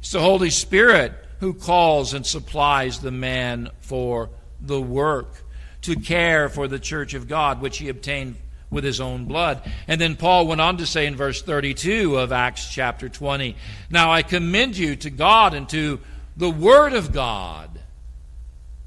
It's 0.00 0.12
the 0.12 0.20
Holy 0.20 0.50
Spirit 0.50 1.12
who 1.40 1.54
calls 1.54 2.14
and 2.14 2.24
supplies 2.24 3.00
the 3.00 3.10
man 3.10 3.68
for 3.80 4.30
the 4.60 4.80
work, 4.80 5.42
to 5.82 5.96
care 5.96 6.48
for 6.48 6.68
the 6.68 6.78
church 6.78 7.14
of 7.14 7.26
God, 7.26 7.60
which 7.60 7.78
he 7.78 7.88
obtained 7.88 8.36
with 8.70 8.84
his 8.84 9.00
own 9.00 9.24
blood. 9.26 9.60
And 9.88 10.00
then 10.00 10.16
Paul 10.16 10.46
went 10.46 10.60
on 10.60 10.78
to 10.78 10.86
say 10.86 11.06
in 11.06 11.16
verse 11.16 11.42
32 11.42 12.16
of 12.16 12.32
Acts 12.32 12.68
chapter 12.72 13.08
20 13.08 13.56
Now 13.90 14.12
I 14.12 14.22
commend 14.22 14.76
you 14.76 14.96
to 14.96 15.10
God 15.10 15.54
and 15.54 15.68
to 15.70 16.00
the 16.36 16.50
Word 16.50 16.92
of 16.94 17.12
God. 17.12 17.80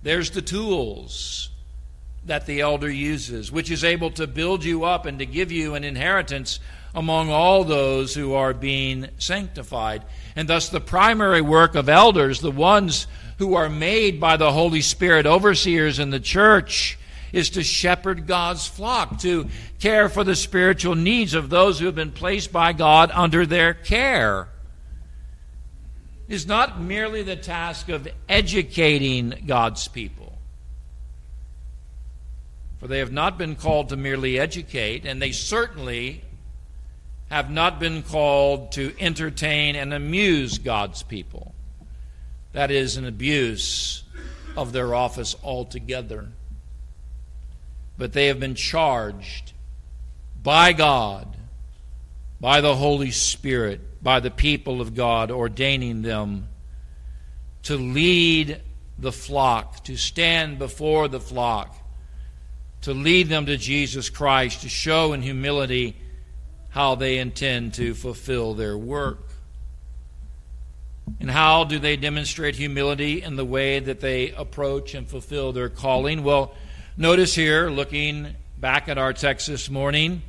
There's 0.02 0.32
the 0.32 0.42
tools 0.42 1.50
that 2.26 2.46
the 2.46 2.62
elder 2.62 2.90
uses, 2.90 3.52
which 3.52 3.70
is 3.70 3.84
able 3.84 4.12
to 4.12 4.28
build 4.28 4.64
you 4.64 4.84
up 4.84 5.06
and 5.06 5.20
to 5.20 5.26
give 5.26 5.52
you 5.52 5.76
an 5.76 5.84
inheritance 5.84 6.60
among 6.94 7.30
all 7.30 7.64
those 7.64 8.16
who 8.16 8.34
are 8.34 8.54
being 8.54 9.08
sanctified. 9.18 10.04
And 10.36 10.48
thus, 10.48 10.70
the 10.70 10.80
primary 10.80 11.42
work 11.42 11.76
of 11.76 11.88
elders, 11.88 12.40
the 12.40 12.52
ones 12.52 13.06
who 13.38 13.56
are 13.56 13.70
made 13.70 14.20
by 14.20 14.38
the 14.38 14.52
Holy 14.52 14.82
Spirit 14.82 15.26
overseers 15.26 16.00
in 16.00 16.10
the 16.10 16.20
church, 16.20 16.98
is 17.32 17.50
to 17.52 17.64
shepherd 17.64 18.26
God's 18.26 18.66
flock, 18.66 19.20
to 19.20 19.50
care 19.80 20.10
for 20.10 20.24
the 20.24 20.36
spiritual 20.36 20.96
needs 20.96 21.34
of 21.34 21.50
those 21.50 21.80
who 21.80 21.86
have 21.86 21.96
been 21.96 22.12
placed 22.12 22.52
by 22.52 22.72
God 22.74 23.12
under 23.14 23.46
their 23.46 23.74
care. 23.74 24.48
Is 26.28 26.48
not 26.48 26.82
merely 26.82 27.22
the 27.22 27.36
task 27.36 27.90
of 27.90 28.08
educating 28.28 29.44
God's 29.46 29.88
people 29.88 30.35
for 32.86 32.90
they 32.90 33.00
have 33.00 33.12
not 33.12 33.40
been 33.40 33.56
called 33.56 33.90
to 33.90 33.98
merely 33.98 34.40
educate, 34.40 35.08
and 35.08 35.20
they 35.20 35.32
certainly 35.32 36.22
have 37.32 37.50
not 37.50 37.80
been 37.80 38.04
called 38.04 38.72
to 38.74 38.94
entertain 39.00 39.76
and 39.76 39.92
amuse 39.92 40.60
God's 40.60 41.02
people. 41.02 41.56
That 42.54 42.70
is 42.70 42.96
an 42.96 43.08
abuse 43.08 44.04
of 44.56 44.72
their 44.72 44.94
office 44.94 45.36
altogether. 45.44 46.28
But 47.98 48.14
they 48.14 48.28
have 48.28 48.40
been 48.40 48.54
charged 48.54 49.54
by 50.44 50.72
God, 50.72 51.36
by 52.40 52.62
the 52.62 52.76
Holy 52.76 53.10
Spirit, 53.10 54.04
by 54.04 54.20
the 54.20 54.30
people 54.30 54.80
of 54.80 54.94
God, 54.94 55.32
ordaining 55.32 56.04
them 56.04 56.50
to 57.64 57.78
lead 57.78 58.62
the 59.00 59.12
flock, 59.12 59.84
to 59.86 59.98
stand 59.98 60.60
before 60.60 61.08
the 61.08 61.20
flock 61.20 61.82
to 62.86 62.94
lead 62.94 63.30
them 63.30 63.48
to 63.48 63.58
Jesus 63.58 64.12
Christ, 64.12 64.62
to 64.62 64.70
show 64.70 65.14
in 65.14 65.24
humility 65.24 65.98
how 66.70 66.94
they 66.94 67.18
intend 67.18 67.74
to 67.74 67.96
fulfill 67.96 68.54
their 68.54 68.78
work. 68.78 69.30
And 71.20 71.32
how 71.32 71.64
do 71.64 71.80
they 71.80 71.98
demonstrate 71.98 72.56
humility 72.56 73.24
in 73.24 73.38
the 73.38 73.46
way 73.46 73.80
that 73.80 74.02
they 74.02 74.30
approach 74.34 74.94
and 74.94 75.08
fulfill 75.08 75.52
their 75.52 75.68
calling? 75.68 76.24
Well, 76.24 76.54
notice 76.96 77.34
here, 77.34 77.72
looking 77.72 78.36
back 78.60 78.88
at 78.88 79.00
our 79.00 79.14
text 79.14 79.48
this 79.48 79.68
morning, 79.68 80.22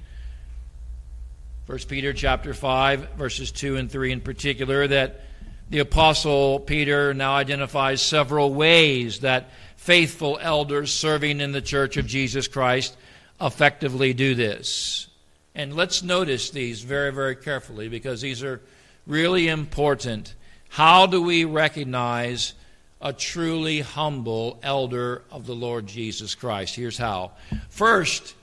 1 1.66 1.78
Peter 1.88 2.14
chapter 2.14 2.54
5, 2.54 3.10
verses 3.18 3.52
2 3.52 3.76
and 3.76 3.90
3 3.90 4.12
in 4.12 4.20
particular, 4.22 4.86
that 4.86 5.20
the 5.68 5.80
apostle 5.80 6.60
Peter 6.60 7.12
now 7.12 7.34
identifies 7.34 8.00
several 8.00 8.54
ways 8.54 9.20
that 9.20 9.50
faithful 9.86 10.36
elders 10.42 10.92
serving 10.92 11.40
in 11.40 11.52
the 11.52 11.62
church 11.62 11.96
of 11.96 12.08
Jesus 12.08 12.48
Christ 12.48 12.96
effectively 13.40 14.12
do 14.12 14.34
this. 14.34 15.06
And 15.54 15.76
let's 15.76 16.02
notice 16.02 16.50
these 16.50 16.80
very, 16.80 17.12
very 17.12 17.36
carefully 17.36 17.88
because 17.88 18.20
these 18.20 18.42
are 18.42 18.60
really 19.06 19.46
important. 19.46 20.34
How 20.70 21.06
do 21.06 21.22
we 21.22 21.44
recognize 21.44 22.54
a 23.00 23.12
truly 23.12 23.78
humble 23.78 24.58
elder 24.60 25.22
of 25.30 25.46
the 25.46 25.54
Lord 25.54 25.86
Jesus 25.86 26.34
Christ? 26.34 26.74
Here's 26.74 26.98
how. 26.98 27.30
First, 27.68 28.34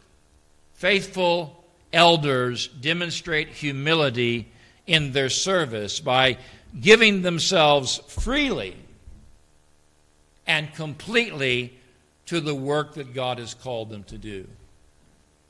faithful 0.75 1.62
elders 1.91 2.69
demonstrate 2.69 3.49
humility 3.49 4.49
in 4.88 5.12
their 5.12 5.29
service 5.29 5.99
by 5.99 6.38
giving 6.79 7.21
themselves 7.21 7.97
freely 8.08 8.77
and 10.45 10.73
completely 10.73 11.77
to 12.27 12.39
the 12.39 12.56
work 12.56 12.95
that 12.95 13.13
God 13.13 13.39
has 13.39 13.53
called 13.53 13.89
them 13.89 14.03
to 14.06 14.17
do. 14.17 14.47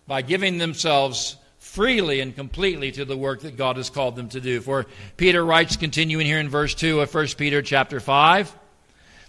By 0.08 0.22
giving 0.22 0.58
themselves 0.58 1.38
freely 1.64 2.20
and 2.20 2.36
completely 2.36 2.92
to 2.92 3.06
the 3.06 3.18
work 3.18 3.42
that 3.42 3.56
God 3.56 3.78
has 3.78 3.90
called 3.90 4.16
them 4.16 4.30
to 4.30 4.42
do. 4.42 4.60
For 4.60 4.86
Peter 5.16 5.44
writes, 5.44 5.78
continuing 5.78 6.26
here 6.26 6.40
in 6.40 6.50
verse 6.50 6.76
2 6.76 7.00
of 7.00 7.14
1 7.14 7.28
Peter 7.38 7.62
chapter 7.62 8.00
5, 8.00 8.56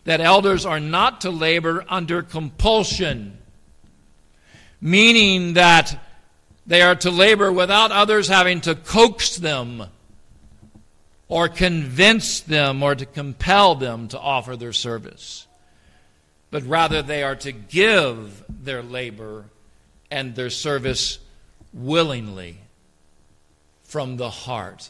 that 0.04 0.20
elders 0.20 0.66
are 0.66 0.80
not 0.80 1.22
to 1.22 1.30
labor 1.30 1.84
under 1.88 2.22
compulsion, 2.22 3.38
meaning 4.80 5.54
that 5.54 6.04
they 6.66 6.82
are 6.82 6.96
to 6.96 7.10
labor 7.10 7.52
without 7.52 7.92
others 7.92 8.28
having 8.28 8.60
to 8.62 8.74
coax 8.74 9.36
them 9.36 9.84
or 11.28 11.48
convince 11.48 12.40
them 12.40 12.82
or 12.82 12.94
to 12.94 13.06
compel 13.06 13.74
them 13.74 14.08
to 14.08 14.18
offer 14.18 14.56
their 14.56 14.72
service, 14.72 15.46
but 16.54 16.62
rather 16.68 17.02
they 17.02 17.24
are 17.24 17.34
to 17.34 17.50
give 17.50 18.44
their 18.48 18.80
labor 18.80 19.44
and 20.08 20.36
their 20.36 20.50
service 20.50 21.18
willingly 21.72 22.58
from 23.82 24.18
the 24.18 24.30
heart, 24.30 24.88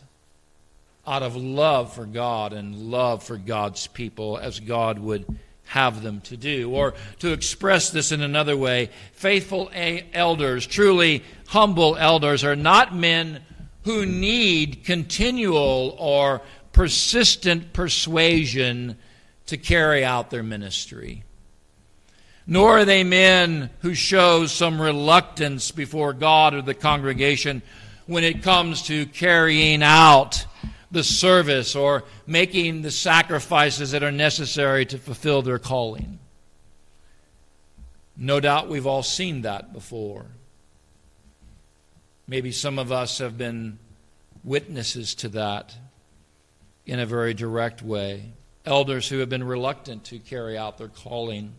out 1.06 1.22
of 1.22 1.36
love 1.36 1.94
for 1.94 2.04
God 2.04 2.52
and 2.52 2.90
love 2.90 3.22
for 3.22 3.38
God's 3.38 3.86
people, 3.86 4.36
as 4.36 4.60
God 4.60 4.98
would 4.98 5.24
have 5.64 6.02
them 6.02 6.20
to 6.24 6.36
do. 6.36 6.70
Or 6.70 6.92
to 7.20 7.32
express 7.32 7.88
this 7.88 8.12
in 8.12 8.20
another 8.20 8.58
way, 8.58 8.90
faithful 9.14 9.70
elders, 9.72 10.66
truly 10.66 11.24
humble 11.46 11.96
elders, 11.96 12.44
are 12.44 12.56
not 12.56 12.94
men 12.94 13.40
who 13.84 14.04
need 14.04 14.84
continual 14.84 15.96
or 15.98 16.42
persistent 16.72 17.72
persuasion 17.72 18.98
to 19.46 19.56
carry 19.56 20.04
out 20.04 20.28
their 20.28 20.42
ministry. 20.42 21.24
Nor 22.46 22.80
are 22.80 22.84
they 22.84 23.04
men 23.04 23.70
who 23.80 23.94
show 23.94 24.46
some 24.46 24.80
reluctance 24.80 25.70
before 25.70 26.12
God 26.12 26.54
or 26.54 26.62
the 26.62 26.74
congregation 26.74 27.62
when 28.06 28.24
it 28.24 28.42
comes 28.42 28.82
to 28.82 29.06
carrying 29.06 29.82
out 29.82 30.44
the 30.90 31.04
service 31.04 31.74
or 31.74 32.04
making 32.26 32.82
the 32.82 32.90
sacrifices 32.90 33.90
that 33.92 34.02
are 34.02 34.12
necessary 34.12 34.84
to 34.86 34.98
fulfill 34.98 35.42
their 35.42 35.58
calling. 35.58 36.18
No 38.16 38.40
doubt 38.40 38.68
we've 38.68 38.86
all 38.86 39.02
seen 39.02 39.42
that 39.42 39.72
before. 39.72 40.26
Maybe 42.28 42.52
some 42.52 42.78
of 42.78 42.92
us 42.92 43.18
have 43.18 43.36
been 43.36 43.78
witnesses 44.44 45.14
to 45.16 45.28
that 45.30 45.76
in 46.86 47.00
a 47.00 47.06
very 47.06 47.34
direct 47.34 47.82
way. 47.82 48.32
Elders 48.64 49.08
who 49.08 49.18
have 49.18 49.28
been 49.28 49.44
reluctant 49.44 50.04
to 50.04 50.18
carry 50.18 50.56
out 50.56 50.78
their 50.78 50.88
calling, 50.88 51.54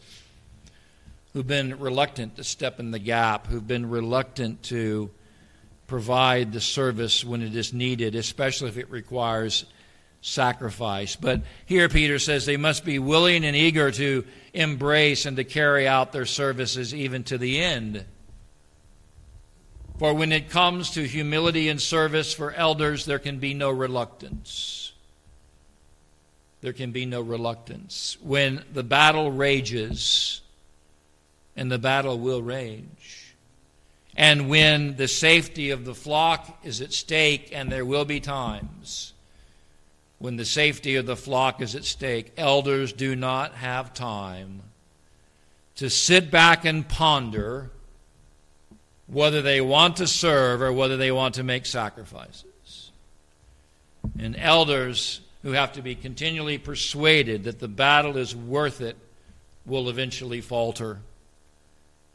who've 1.36 1.46
been 1.46 1.78
reluctant 1.80 2.38
to 2.38 2.46
step 2.46 2.80
in 2.80 2.92
the 2.92 3.00
gap, 3.00 3.48
who've 3.48 3.68
been 3.68 3.90
reluctant 3.90 4.64
to 4.64 5.12
provide 5.86 6.54
the 6.54 6.62
service 6.62 7.26
when 7.26 7.42
it 7.42 7.54
is 7.54 7.74
needed, 7.74 8.16
especially 8.16 8.70
if 8.70 8.78
it 8.78 8.90
requires 8.90 9.66
sacrifice. 10.22 11.18
But 11.18 11.42
here 11.66 11.90
Peter 11.90 12.20
says 12.20 12.46
they 12.46 12.56
must 12.56 12.86
be 12.86 13.00
willing 13.00 13.44
and 13.44 13.54
eager 13.54 13.92
to 13.92 14.24
embrace 14.54 15.26
and 15.26 15.36
to 15.36 15.44
carry 15.44 15.86
out 15.86 16.14
their 16.14 16.26
services 16.26 16.96
even 16.96 17.26
to 17.26 17.38
the 17.38 17.62
end. 17.62 18.06
For 20.00 20.14
when 20.14 20.32
it 20.32 20.50
comes 20.50 20.92
to 20.92 21.06
humility 21.06 21.68
and 21.68 21.82
service 21.82 22.34
for 22.34 22.54
elders, 22.54 23.04
there 23.04 23.20
can 23.20 23.40
be 23.40 23.54
no 23.54 23.72
reluctance. 23.72 24.94
There 26.62 26.72
can 26.72 26.92
be 26.92 27.06
no 27.06 27.20
reluctance. 27.20 28.16
When 28.22 28.64
the 28.72 28.84
battle 28.84 29.32
rages, 29.32 30.42
and 31.56 31.72
the 31.72 31.80
battle 31.80 32.20
will 32.20 32.42
rage, 32.42 33.36
and 34.16 34.50
when 34.50 34.96
the 34.96 35.08
safety 35.08 35.72
of 35.72 35.86
the 35.86 35.96
flock 35.96 36.60
is 36.64 36.82
at 36.82 36.94
stake, 36.94 37.50
and 37.54 37.72
there 37.72 37.86
will 37.86 38.06
be 38.06 38.20
times 38.20 39.14
when 40.20 40.38
the 40.38 40.46
safety 40.46 40.96
of 40.96 41.06
the 41.06 41.16
flock 41.16 41.62
is 41.62 41.76
at 41.76 41.84
stake, 41.84 42.32
elders 42.38 42.94
do 42.94 43.16
not 43.16 43.54
have 43.56 43.94
time 43.94 44.62
to 45.76 45.90
sit 45.90 46.32
back 46.32 46.64
and 46.66 46.88
ponder 46.88 47.70
whether 49.08 49.42
they 49.42 49.62
want 49.62 49.98
to 49.98 50.08
serve 50.08 50.62
or 50.62 50.72
whether 50.72 50.98
they 50.98 51.12
want 51.12 51.36
to 51.36 51.44
make 51.44 51.66
sacrifices. 51.66 52.92
And 54.18 54.36
elders 54.38 55.22
who 55.44 55.52
have 55.52 55.74
to 55.74 55.82
be 55.82 55.94
continually 55.94 56.58
persuaded 56.58 57.44
that 57.44 57.60
the 57.60 57.68
battle 57.68 58.18
is 58.18 58.36
worth 58.36 58.82
it 58.82 58.96
will 59.66 59.90
eventually 59.90 60.42
falter. 60.42 61.00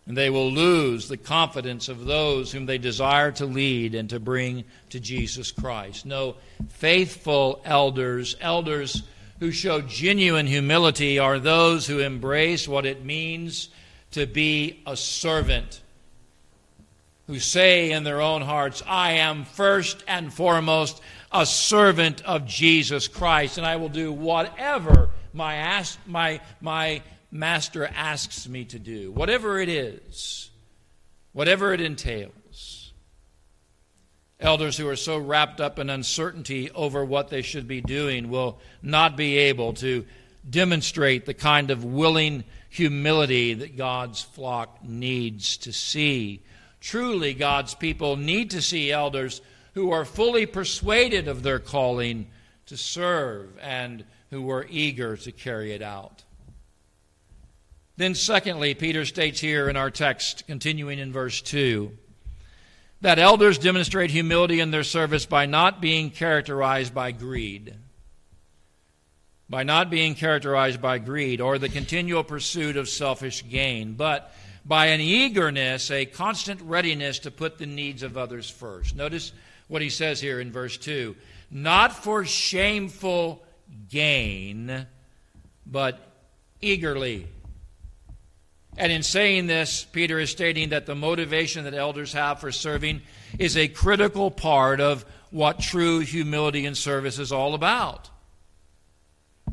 And 0.06 0.16
they 0.16 0.30
will 0.30 0.50
lose 0.50 1.08
the 1.08 1.16
confidence 1.16 1.88
of 1.88 2.04
those 2.04 2.50
whom 2.50 2.66
they 2.66 2.78
desire 2.78 3.30
to 3.32 3.46
lead 3.46 3.94
and 3.94 4.10
to 4.10 4.18
bring 4.18 4.64
to 4.90 4.98
Jesus 4.98 5.52
Christ. 5.52 6.04
No, 6.04 6.36
faithful 6.68 7.60
elders, 7.64 8.34
elders 8.40 9.02
who 9.38 9.52
show 9.52 9.80
genuine 9.80 10.46
humility, 10.46 11.18
are 11.18 11.38
those 11.38 11.86
who 11.86 12.00
embrace 12.00 12.66
what 12.66 12.86
it 12.86 13.04
means 13.04 13.68
to 14.12 14.26
be 14.26 14.82
a 14.86 14.96
servant 14.96 15.80
who 17.30 17.38
say 17.38 17.92
in 17.92 18.02
their 18.02 18.20
own 18.20 18.42
hearts, 18.42 18.82
I 18.88 19.12
am 19.12 19.44
first 19.44 20.02
and 20.08 20.32
foremost 20.32 21.00
a 21.30 21.46
servant 21.46 22.24
of 22.24 22.44
Jesus 22.44 23.06
Christ, 23.06 23.56
and 23.56 23.64
I 23.64 23.76
will 23.76 23.88
do 23.88 24.12
whatever 24.12 25.10
my, 25.32 25.54
ask, 25.54 25.96
my, 26.06 26.40
my 26.60 27.02
master 27.30 27.88
asks 27.94 28.48
me 28.48 28.64
to 28.66 28.78
do, 28.78 29.12
whatever 29.12 29.58
it 29.58 29.68
is, 29.68 30.50
whatever 31.32 31.72
it 31.72 31.80
entails. 31.80 32.92
Elders 34.38 34.76
who 34.76 34.88
are 34.88 34.96
so 34.96 35.18
wrapped 35.18 35.60
up 35.60 35.78
in 35.78 35.90
uncertainty 35.90 36.70
over 36.70 37.04
what 37.04 37.28
they 37.28 37.42
should 37.42 37.68
be 37.68 37.80
doing 37.80 38.30
will 38.30 38.58
not 38.82 39.16
be 39.16 39.36
able 39.36 39.74
to 39.74 40.06
demonstrate 40.48 41.26
the 41.26 41.34
kind 41.34 41.70
of 41.70 41.84
willing 41.84 42.44
humility 42.70 43.52
that 43.52 43.76
God's 43.76 44.22
flock 44.22 44.82
needs 44.82 45.58
to 45.58 45.72
see 45.72 46.42
Truly, 46.80 47.34
God's 47.34 47.74
people 47.74 48.16
need 48.16 48.50
to 48.50 48.62
see 48.62 48.90
elders 48.90 49.42
who 49.74 49.92
are 49.92 50.04
fully 50.04 50.46
persuaded 50.46 51.28
of 51.28 51.42
their 51.42 51.58
calling 51.58 52.26
to 52.66 52.76
serve 52.76 53.56
and 53.60 54.04
who 54.30 54.50
are 54.50 54.66
eager 54.68 55.16
to 55.18 55.32
carry 55.32 55.72
it 55.72 55.82
out. 55.82 56.24
Then, 58.00 58.14
secondly, 58.14 58.72
Peter 58.72 59.04
states 59.04 59.40
here 59.40 59.68
in 59.68 59.76
our 59.76 59.90
text, 59.90 60.46
continuing 60.46 60.98
in 60.98 61.12
verse 61.12 61.42
2, 61.42 61.92
that 63.02 63.18
elders 63.18 63.58
demonstrate 63.58 64.10
humility 64.10 64.58
in 64.58 64.70
their 64.70 64.84
service 64.84 65.26
by 65.26 65.44
not 65.44 65.82
being 65.82 66.08
characterized 66.08 66.94
by 66.94 67.12
greed. 67.12 67.74
By 69.50 69.64
not 69.64 69.90
being 69.90 70.14
characterized 70.14 70.80
by 70.80 70.96
greed 70.96 71.42
or 71.42 71.58
the 71.58 71.68
continual 71.68 72.24
pursuit 72.24 72.78
of 72.78 72.88
selfish 72.88 73.46
gain, 73.46 73.92
but 73.92 74.32
by 74.64 74.86
an 74.86 75.02
eagerness, 75.02 75.90
a 75.90 76.06
constant 76.06 76.62
readiness 76.62 77.18
to 77.18 77.30
put 77.30 77.58
the 77.58 77.66
needs 77.66 78.02
of 78.02 78.16
others 78.16 78.48
first. 78.48 78.96
Notice 78.96 79.32
what 79.68 79.82
he 79.82 79.90
says 79.90 80.22
here 80.22 80.40
in 80.40 80.50
verse 80.50 80.78
2 80.78 81.14
not 81.50 81.92
for 81.92 82.24
shameful 82.24 83.44
gain, 83.90 84.86
but 85.66 86.00
eagerly. 86.62 87.26
And 88.80 88.90
in 88.90 89.02
saying 89.02 89.46
this, 89.46 89.84
Peter 89.84 90.18
is 90.18 90.30
stating 90.30 90.70
that 90.70 90.86
the 90.86 90.94
motivation 90.94 91.64
that 91.64 91.74
elders 91.74 92.14
have 92.14 92.40
for 92.40 92.50
serving 92.50 93.02
is 93.38 93.54
a 93.54 93.68
critical 93.68 94.30
part 94.30 94.80
of 94.80 95.04
what 95.30 95.60
true 95.60 95.98
humility 95.98 96.64
and 96.64 96.74
service 96.74 97.18
is 97.18 97.30
all 97.30 97.52
about. 97.52 98.08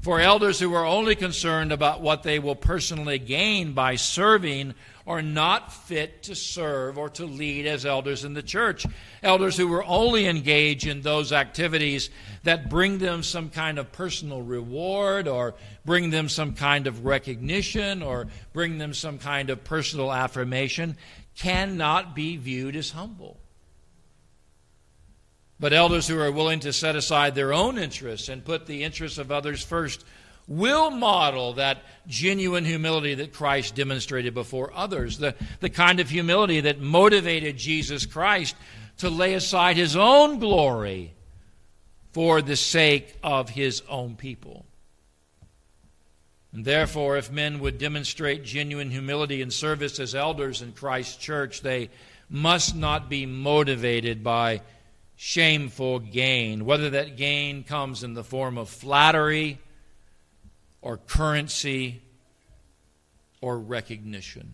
For 0.02 0.22
elders 0.22 0.62
who 0.62 0.74
are 0.76 0.86
only 0.86 1.14
concerned 1.14 1.74
about 1.74 2.00
what 2.00 2.24
they 2.24 2.40
will 2.40 2.56
personally 2.56 3.20
gain 3.20 3.74
by 3.74 3.98
serving 3.98 4.76
are 5.08 5.22
not 5.22 5.72
fit 5.72 6.22
to 6.24 6.36
serve 6.36 6.98
or 6.98 7.10
to 7.10 7.26
lead 7.26 7.66
as 7.66 7.86
elders 7.86 8.26
in 8.26 8.34
the 8.34 8.44
church. 8.44 8.86
Elders 9.24 9.56
who 9.56 9.70
will 9.70 9.84
only 9.88 10.28
engage 10.28 10.86
in 10.86 11.02
those 11.02 11.32
activities 11.32 12.10
that 12.44 12.70
bring 12.70 12.98
them 12.98 13.24
some 13.24 13.50
kind 13.50 13.80
of 13.80 13.90
personal 13.94 14.42
reward 14.42 15.30
or 15.30 15.56
bring 15.86 16.10
them 16.10 16.28
some 16.28 16.54
kind 16.54 16.88
of 16.88 17.06
recognition 17.06 18.04
or 18.04 18.28
bring 18.52 18.78
them 18.78 18.94
some 18.94 19.18
kind 19.18 19.50
of 19.50 19.64
personal 19.64 20.12
affirmation 20.12 20.98
cannot 21.38 22.14
be 22.14 22.36
viewed 22.36 22.76
as 22.76 22.92
humble. 22.92 23.40
But 25.58 25.72
elders 25.74 26.08
who 26.08 26.20
are 26.20 26.32
willing 26.32 26.60
to 26.62 26.74
set 26.74 26.98
aside 26.98 27.34
their 27.34 27.54
own 27.54 27.78
interests 27.78 28.28
and 28.28 28.44
put 28.44 28.66
the 28.66 28.84
interests 28.84 29.18
of 29.18 29.32
others 29.32 29.64
first 29.64 30.04
will 30.48 30.90
model 30.90 31.54
that 31.54 31.80
genuine 32.08 32.64
humility 32.64 33.16
that 33.16 33.34
Christ 33.34 33.76
demonstrated 33.76 34.34
before 34.34 34.72
others, 34.74 35.18
the, 35.18 35.36
the 35.60 35.70
kind 35.70 36.00
of 36.00 36.10
humility 36.10 36.62
that 36.62 36.80
motivated 36.80 37.58
Jesus 37.58 38.06
Christ 38.06 38.56
to 38.98 39.10
lay 39.10 39.34
aside 39.34 39.78
his 39.78 39.96
own 39.96 40.40
glory 40.40 41.14
for 42.14 42.42
the 42.42 42.56
sake 42.56 43.18
of 43.22 43.50
his 43.50 43.84
own 43.90 44.16
people. 44.16 44.66
And 46.54 46.64
therefore, 46.64 47.18
if 47.18 47.32
men 47.32 47.60
would 47.60 47.78
demonstrate 47.78 48.44
genuine 48.44 48.90
humility 48.90 49.42
and 49.42 49.52
service 49.52 50.00
as 50.00 50.16
elders 50.16 50.62
in 50.62 50.72
Christ's 50.72 51.18
church, 51.18 51.62
they 51.62 51.90
must 52.30 52.76
not 52.76 53.10
be 53.10 53.26
motivated 53.26 54.24
by 54.24 54.62
shameful 55.18 56.00
gain, 56.00 56.66
whether 56.66 56.92
that 56.92 57.18
gain 57.18 57.64
comes 57.64 58.04
in 58.04 58.14
the 58.14 58.24
form 58.24 58.58
of 58.58 58.70
flattery 58.70 59.60
or 60.82 60.98
currency 60.98 62.02
or 63.42 63.58
recognition. 63.60 64.52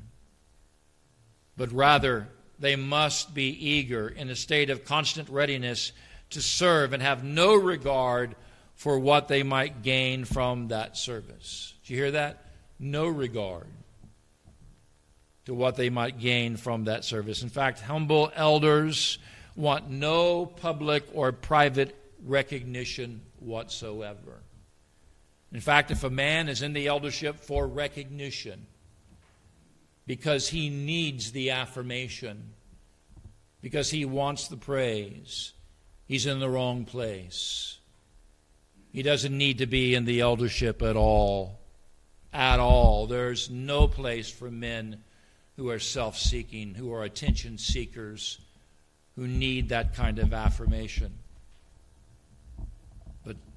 But 1.56 1.72
rather, 1.72 2.28
they 2.60 2.76
must 2.76 3.34
be 3.34 3.50
eager 3.50 4.08
in 4.08 4.30
a 4.30 4.36
state 4.36 4.70
of 4.70 4.86
constant 4.86 5.30
readiness 5.30 5.92
to 6.32 6.42
serve 6.42 6.94
and 6.94 7.02
have 7.02 7.24
no 7.24 7.56
regard 7.56 8.36
for 8.76 8.98
what 9.00 9.28
they 9.28 9.44
might 9.44 9.84
gain 9.84 10.26
from 10.26 10.70
that 10.70 10.98
service. 10.98 11.74
Do 11.86 11.94
you 11.94 12.00
hear 12.00 12.12
that? 12.12 12.46
No 12.80 13.08
regard 13.08 13.68
to 15.46 15.54
what 15.54 15.76
they 15.76 15.90
might 15.90 16.20
gain 16.20 16.58
from 16.58 16.86
that 16.86 17.04
service. 17.04 17.44
In 17.44 17.50
fact, 17.50 17.82
humble 17.82 18.32
elders 18.36 19.20
want 19.56 19.90
no 19.90 20.46
public 20.46 21.04
or 21.14 21.32
private 21.32 21.96
recognition 22.26 23.22
whatsoever. 23.40 24.42
In 25.54 25.62
fact, 25.62 25.92
if 25.92 26.04
a 26.04 26.10
man 26.10 26.50
is 26.50 26.64
in 26.64 26.74
the 26.74 26.88
eldership 26.88 27.40
for 27.40 27.68
recognition, 27.68 28.66
because 30.08 30.50
he 30.50 30.70
needs 30.70 31.32
the 31.32 31.52
affirmation, 31.52 32.54
because 33.62 33.92
he 33.92 34.04
wants 34.04 34.48
the 34.48 34.58
praise, 34.58 35.54
he's 36.08 36.26
in 36.26 36.40
the 36.40 36.50
wrong 36.50 36.86
place. 36.86 37.78
He 38.92 39.04
doesn't 39.04 39.38
need 39.38 39.60
to 39.60 39.68
be 39.68 39.96
in 39.96 40.06
the 40.06 40.22
eldership 40.22 40.82
at 40.82 40.96
all. 40.96 41.60
At 42.34 42.60
all. 42.60 43.06
There's 43.06 43.50
no 43.50 43.88
place 43.88 44.30
for 44.30 44.50
men 44.50 45.04
who 45.56 45.70
are 45.70 45.80
self 45.80 46.18
seeking, 46.18 46.74
who 46.74 46.92
are 46.94 47.04
attention 47.04 47.60
seekers, 47.60 48.40
who 49.16 49.28
need 49.28 49.70
that 49.70 49.96
kind 49.96 50.18
of 50.18 50.34
affirmation. 50.34 51.20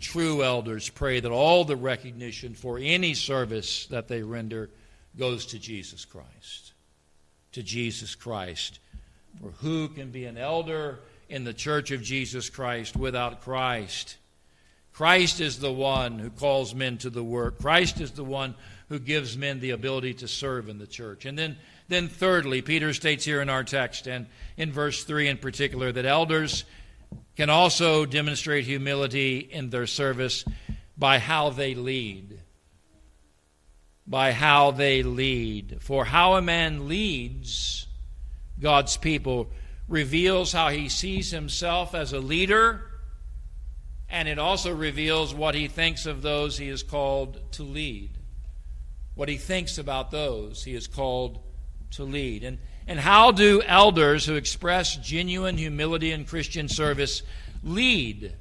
True 0.06 0.44
elders 0.44 0.88
pray 0.88 1.18
that 1.18 1.32
all 1.32 1.64
the 1.64 1.74
recognition 1.74 2.54
for 2.54 2.78
any 2.78 3.12
service 3.12 3.86
that 3.86 4.06
they 4.06 4.22
render 4.22 4.70
goes 5.18 5.46
to 5.46 5.58
Jesus 5.58 6.04
Christ. 6.04 6.74
To 7.52 7.62
Jesus 7.64 8.14
Christ. 8.14 8.78
For 9.40 9.50
who 9.50 9.88
can 9.88 10.12
be 10.12 10.24
an 10.26 10.38
elder 10.38 11.00
in 11.28 11.42
the 11.42 11.52
church 11.52 11.90
of 11.90 12.04
Jesus 12.04 12.48
Christ 12.48 12.96
without 12.96 13.40
Christ? 13.40 14.16
Christ 14.92 15.40
is 15.40 15.58
the 15.58 15.72
one 15.72 16.20
who 16.20 16.30
calls 16.30 16.72
men 16.72 16.98
to 16.98 17.10
the 17.10 17.24
work. 17.24 17.58
Christ 17.58 18.00
is 18.00 18.12
the 18.12 18.22
one 18.22 18.54
who 18.88 19.00
gives 19.00 19.36
men 19.36 19.58
the 19.58 19.72
ability 19.72 20.14
to 20.14 20.28
serve 20.28 20.68
in 20.68 20.78
the 20.78 20.86
church. 20.86 21.26
And 21.26 21.36
then, 21.36 21.56
then 21.88 22.06
thirdly, 22.06 22.62
Peter 22.62 22.94
states 22.94 23.24
here 23.24 23.42
in 23.42 23.50
our 23.50 23.64
text, 23.64 24.06
and 24.06 24.26
in 24.56 24.70
verse 24.70 25.02
3 25.02 25.26
in 25.26 25.38
particular, 25.38 25.90
that 25.90 26.06
elders 26.06 26.64
can 27.36 27.50
also 27.50 28.06
demonstrate 28.06 28.64
humility 28.64 29.38
in 29.38 29.70
their 29.70 29.86
service 29.86 30.44
by 30.96 31.18
how 31.18 31.50
they 31.50 31.74
lead 31.74 32.40
by 34.06 34.32
how 34.32 34.70
they 34.70 35.02
lead. 35.02 35.78
For 35.80 36.04
how 36.04 36.34
a 36.34 36.42
man 36.42 36.88
leads 36.88 37.86
God's 38.60 38.96
people 38.96 39.50
reveals 39.88 40.52
how 40.52 40.68
he 40.68 40.88
sees 40.88 41.30
himself 41.30 41.94
as 41.94 42.12
a 42.12 42.20
leader, 42.20 42.82
and 44.08 44.28
it 44.28 44.38
also 44.38 44.74
reveals 44.74 45.34
what 45.34 45.54
he 45.54 45.68
thinks 45.68 46.06
of 46.06 46.22
those 46.22 46.58
he 46.58 46.68
is 46.68 46.82
called 46.82 47.40
to 47.52 47.62
lead. 47.62 48.10
What 49.14 49.28
he 49.28 49.36
thinks 49.36 49.78
about 49.78 50.10
those 50.10 50.64
he 50.64 50.74
is 50.74 50.86
called 50.86 51.40
to 51.92 52.04
lead. 52.04 52.44
And, 52.44 52.58
and 52.86 53.00
how 53.00 53.32
do 53.32 53.62
elders 53.62 54.26
who 54.26 54.34
express 54.34 54.96
genuine 54.96 55.58
humility 55.58 56.12
in 56.12 56.24
Christian 56.24 56.68
service 56.68 57.22
lead? 57.62 58.32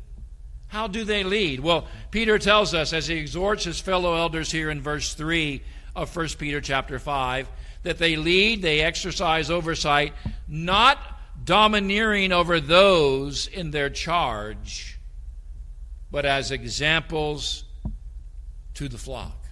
How 0.67 0.88
do 0.88 1.03
they 1.03 1.23
lead? 1.23 1.62
Well, 1.62 1.88
Peter 2.12 2.38
tells 2.38 2.73
us 2.73 2.93
as 2.93 3.08
he 3.08 3.15
exhorts 3.15 3.63
his 3.63 3.79
fellow 3.79 4.15
elders 4.15 4.51
here 4.51 4.69
in 4.69 4.81
verse 4.81 5.13
3 5.13 5.62
of 5.95 6.15
1 6.15 6.27
Peter 6.38 6.62
chapter 6.62 6.99
5 6.99 7.47
that 7.84 7.97
they 7.99 8.15
lead, 8.15 8.62
they 8.62 8.81
exercise 8.81 9.49
oversight, 9.49 10.13
not 10.47 10.97
domineering 11.43 12.31
over 12.31 12.60
those 12.60 13.47
in 13.47 13.71
their 13.71 13.89
charge, 13.89 14.99
but 16.12 16.25
as 16.25 16.51
examples 16.51 17.63
to 18.73 18.89
the 18.89 18.97
flock. 18.97 19.44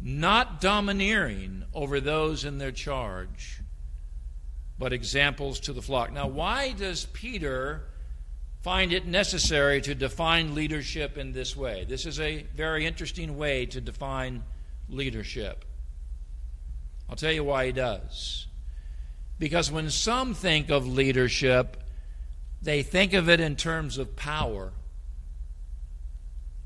Not 0.00 0.60
domineering 0.60 1.64
over 1.74 2.00
those 2.00 2.44
in 2.44 2.58
their 2.58 2.72
charge, 2.72 3.60
but 4.78 4.92
examples 4.92 5.60
to 5.60 5.72
the 5.72 5.82
flock. 5.82 6.12
Now, 6.12 6.26
why 6.26 6.72
does 6.72 7.06
Peter 7.12 7.90
find 8.62 8.92
it 8.92 9.06
necessary 9.06 9.80
to 9.80 9.94
define 9.94 10.54
leadership 10.54 11.16
in 11.16 11.32
this 11.32 11.56
way. 11.56 11.84
This 11.88 12.04
is 12.04 12.20
a 12.20 12.42
very 12.54 12.86
interesting 12.86 13.38
way 13.38 13.66
to 13.66 13.80
define 13.80 14.42
leadership. 14.88 15.64
I'll 17.08 17.16
tell 17.16 17.32
you 17.32 17.44
why 17.44 17.66
he 17.66 17.72
does. 17.72 18.46
Because 19.38 19.72
when 19.72 19.88
some 19.90 20.34
think 20.34 20.70
of 20.70 20.86
leadership, 20.86 21.78
they 22.60 22.82
think 22.82 23.14
of 23.14 23.28
it 23.28 23.40
in 23.40 23.56
terms 23.56 23.96
of 23.96 24.14
power. 24.14 24.72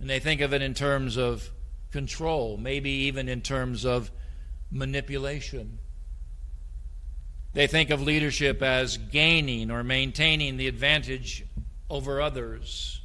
And 0.00 0.10
they 0.10 0.18
think 0.18 0.40
of 0.40 0.52
it 0.52 0.60
in 0.60 0.74
terms 0.74 1.16
of 1.16 1.50
control, 1.94 2.56
maybe 2.56 2.90
even 2.90 3.28
in 3.28 3.40
terms 3.40 3.84
of 3.86 4.10
manipulation. 4.72 5.78
They 7.52 7.68
think 7.68 7.90
of 7.90 8.02
leadership 8.02 8.62
as 8.62 8.96
gaining 8.96 9.70
or 9.70 9.84
maintaining 9.84 10.56
the 10.56 10.66
advantage 10.66 11.44
over 11.88 12.20
others. 12.20 13.00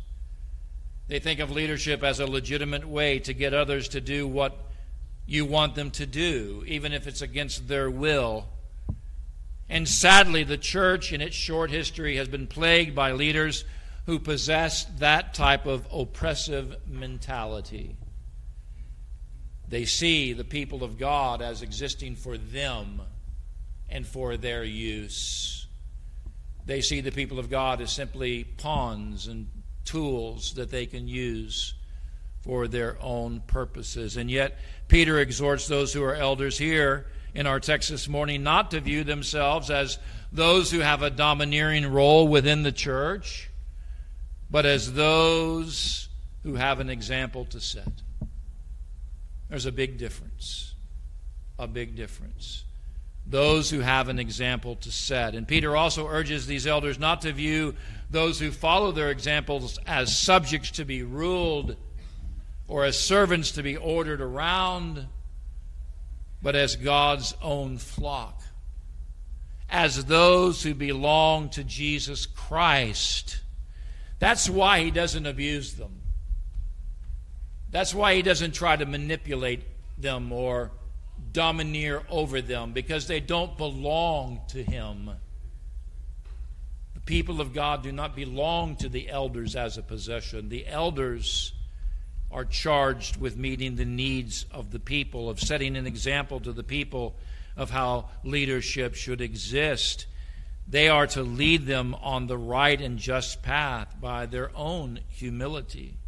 They 1.08 1.20
think 1.20 1.40
of 1.40 1.52
leadership 1.52 2.04
as 2.04 2.20
a 2.20 2.26
legitimate 2.26 2.84
way 2.84 3.20
to 3.20 3.34
get 3.34 3.54
others 3.54 3.90
to 3.90 4.02
do 4.02 4.28
what 4.28 4.58
you 5.28 5.46
want 5.46 5.76
them 5.76 5.92
to 5.92 6.08
do, 6.08 6.64
even 6.66 6.92
if 6.92 7.06
it's 7.06 7.22
against 7.22 7.68
their 7.68 7.92
will. 7.92 8.48
And 9.70 9.88
sadly, 9.88 10.44
the 10.44 10.58
church 10.58 11.14
in 11.14 11.22
its 11.22 11.36
short 11.36 11.70
history 11.70 12.16
has 12.16 12.28
been 12.28 12.48
plagued 12.48 12.96
by 12.96 13.12
leaders 13.12 13.66
who 14.08 14.18
possess 14.18 14.86
that 14.98 15.36
type 15.36 15.68
of 15.68 15.86
oppressive 15.94 16.76
mentality. 16.88 17.99
They 19.70 19.86
see 19.86 20.34
the 20.34 20.44
people 20.44 20.84
of 20.84 20.98
God 20.98 21.42
as 21.42 21.62
existing 21.62 22.16
for 22.16 22.38
them 22.38 23.02
and 23.88 24.06
for 24.06 24.36
their 24.36 24.64
use. 24.64 25.68
They 26.66 26.82
see 26.82 27.02
the 27.02 27.12
people 27.12 27.40
of 27.40 27.50
God 27.50 27.80
as 27.80 27.92
simply 27.92 28.44
pawns 28.44 29.28
and 29.28 29.48
tools 29.86 30.54
that 30.56 30.72
they 30.72 30.88
can 30.88 31.08
use 31.08 31.76
for 32.42 32.68
their 32.68 32.98
own 33.00 33.42
purposes. 33.46 34.18
And 34.18 34.30
yet, 34.30 34.58
Peter 34.88 35.20
exhorts 35.20 35.68
those 35.68 35.94
who 35.94 36.04
are 36.04 36.16
elders 36.16 36.58
here 36.58 37.08
in 37.36 37.46
our 37.46 37.60
text 37.60 37.90
this 37.90 38.08
morning 38.08 38.42
not 38.42 38.72
to 38.72 38.80
view 38.80 39.04
themselves 39.04 39.70
as 39.70 40.00
those 40.32 40.72
who 40.72 40.80
have 40.80 41.04
a 41.04 41.10
domineering 41.10 41.92
role 41.92 42.28
within 42.28 42.64
the 42.64 42.72
church, 42.72 43.50
but 44.50 44.66
as 44.66 44.94
those 44.94 46.10
who 46.44 46.56
have 46.56 46.80
an 46.80 46.90
example 46.90 47.46
to 47.46 47.60
set. 47.60 48.02
There's 49.50 49.66
a 49.66 49.72
big 49.72 49.98
difference. 49.98 50.76
A 51.58 51.68
big 51.68 51.96
difference 51.96 52.64
those 53.30 53.70
who 53.70 53.80
have 53.80 54.10
an 54.10 54.20
example 54.20 54.76
to 54.78 54.92
set. 54.92 55.36
And 55.36 55.48
Peter 55.48 55.76
also 55.78 56.08
urges 56.08 56.48
these 56.48 56.66
elders 56.66 56.98
not 56.98 57.22
to 57.22 57.32
view 57.32 57.76
those 58.10 58.40
who 58.40 58.52
follow 58.52 58.92
their 58.92 59.12
examples 59.12 59.78
as 59.86 60.18
subjects 60.18 60.72
to 60.72 60.86
be 60.86 61.04
ruled 61.04 61.76
or 62.68 62.86
as 62.86 63.00
servants 63.00 63.52
to 63.52 63.64
be 63.64 63.78
ordered 63.78 64.22
around, 64.22 65.08
but 66.42 66.56
as 66.56 66.76
God's 66.76 67.36
own 67.42 67.78
flock, 67.78 68.42
as 69.70 70.06
those 70.06 70.64
who 70.64 70.74
belong 70.74 71.50
to 71.50 71.64
Jesus 71.64 72.26
Christ. 72.26 73.42
That's 74.18 74.50
why 74.50 74.84
he 74.84 74.92
doesn't 74.92 75.26
abuse 75.26 75.74
them. 75.74 75.99
That's 77.72 77.94
why 77.94 78.16
he 78.16 78.22
doesn't 78.22 78.54
try 78.54 78.76
to 78.76 78.86
manipulate 78.86 79.64
them 79.98 80.32
or 80.32 80.72
domineer 81.32 82.04
over 82.10 82.42
them 82.42 82.74
because 82.74 83.08
they 83.08 83.20
don't 83.20 83.58
belong 83.58 84.42
to 84.50 84.64
him. 84.64 85.12
The 86.96 87.02
people 87.02 87.42
of 87.42 87.54
God 87.54 87.84
do 87.84 87.92
not 87.92 88.16
belong 88.16 88.76
to 88.78 88.90
the 88.90 89.10
elders 89.10 89.56
as 89.56 89.78
a 89.78 89.84
possession. 89.84 90.50
The 90.50 90.66
elders 90.68 91.54
are 92.32 92.46
charged 92.46 93.18
with 93.18 93.38
meeting 93.38 93.76
the 93.76 93.86
needs 93.86 94.46
of 94.52 94.72
the 94.72 94.80
people, 94.80 95.30
of 95.30 95.40
setting 95.40 95.76
an 95.76 95.88
example 95.88 96.40
to 96.40 96.52
the 96.52 96.64
people 96.64 97.16
of 97.56 97.70
how 97.72 98.10
leadership 98.24 98.96
should 98.96 99.22
exist. 99.22 100.06
They 100.68 100.88
are 100.88 101.08
to 101.08 101.24
lead 101.24 101.66
them 101.66 101.96
on 101.96 102.28
the 102.28 102.38
right 102.38 102.80
and 102.80 103.00
just 103.00 103.42
path 103.42 103.96
by 104.00 104.26
their 104.26 104.52
own 104.56 105.00
humility. 105.10 105.99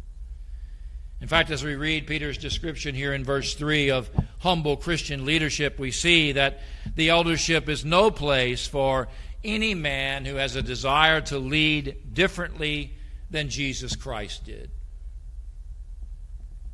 In 1.22 1.28
fact, 1.28 1.52
as 1.52 1.62
we 1.62 1.76
read 1.76 2.08
Peter's 2.08 2.36
description 2.36 2.96
here 2.96 3.14
in 3.14 3.24
verse 3.24 3.54
3 3.54 3.92
of 3.92 4.10
humble 4.40 4.76
Christian 4.76 5.24
leadership, 5.24 5.78
we 5.78 5.92
see 5.92 6.32
that 6.32 6.58
the 6.96 7.10
eldership 7.10 7.68
is 7.68 7.84
no 7.84 8.10
place 8.10 8.66
for 8.66 9.06
any 9.44 9.72
man 9.72 10.24
who 10.24 10.34
has 10.34 10.56
a 10.56 10.62
desire 10.62 11.20
to 11.20 11.38
lead 11.38 12.12
differently 12.12 12.94
than 13.30 13.50
Jesus 13.50 13.94
Christ 13.94 14.46
did. 14.46 14.72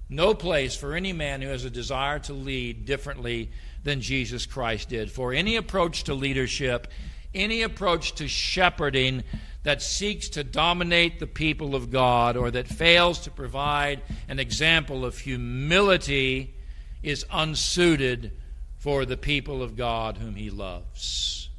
No 0.08 0.32
place 0.32 0.74
for 0.74 0.94
any 0.94 1.12
man 1.12 1.42
who 1.42 1.48
has 1.48 1.66
a 1.66 1.70
desire 1.70 2.18
to 2.20 2.32
lead 2.32 2.86
differently 2.86 3.50
than 3.84 4.00
Jesus 4.00 4.46
Christ 4.46 4.88
did. 4.88 5.10
For 5.10 5.34
any 5.34 5.56
approach 5.56 6.04
to 6.04 6.14
leadership 6.14 6.88
any 7.34 7.62
approach 7.62 8.14
to 8.14 8.28
shepherding 8.28 9.22
that 9.62 9.82
seeks 9.82 10.28
to 10.30 10.44
dominate 10.44 11.18
the 11.18 11.26
people 11.26 11.74
of 11.74 11.90
God 11.90 12.36
or 12.36 12.50
that 12.50 12.68
fails 12.68 13.18
to 13.20 13.30
provide 13.30 14.02
an 14.28 14.38
example 14.38 15.04
of 15.04 15.18
humility 15.18 16.54
is 17.02 17.26
unsuited 17.30 18.32
for 18.76 19.04
the 19.04 19.16
people 19.16 19.62
of 19.62 19.76
God 19.76 20.18
whom 20.18 20.36
He 20.36 20.50
loves. 20.50 21.50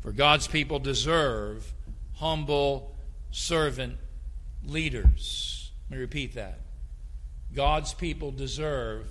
For 0.00 0.12
God's 0.12 0.48
people 0.48 0.78
deserve 0.78 1.72
humble 2.14 2.96
servant 3.30 3.96
leaders. 4.64 5.70
Let 5.88 5.96
me 5.96 6.02
repeat 6.02 6.34
that. 6.34 6.58
God's 7.54 7.94
people 7.94 8.32
deserve 8.32 9.06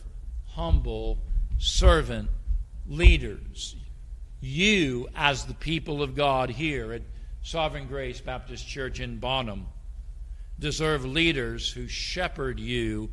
humble 0.48 1.20
servant 1.58 2.30
leaders. 2.88 3.76
You, 4.42 5.08
as 5.16 5.46
the 5.46 5.54
people 5.54 6.02
of 6.02 6.16
God 6.16 6.50
here 6.50 6.92
at 6.94 7.04
Sovereign 7.44 7.88
Grace 7.88 8.22
Baptist 8.22 8.68
Church 8.68 9.00
in 9.00 9.18
Bonham, 9.18 9.68
deserve 10.60 11.04
leaders 11.04 11.72
who 11.72 11.88
shepherd 11.88 12.60
you 12.60 13.10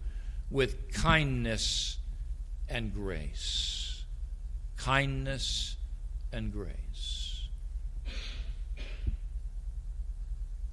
with 0.50 0.92
kindness 0.92 1.98
and 2.68 2.92
grace. 2.92 4.04
Kindness 4.76 5.76
and 6.32 6.52
grace. 6.52 7.48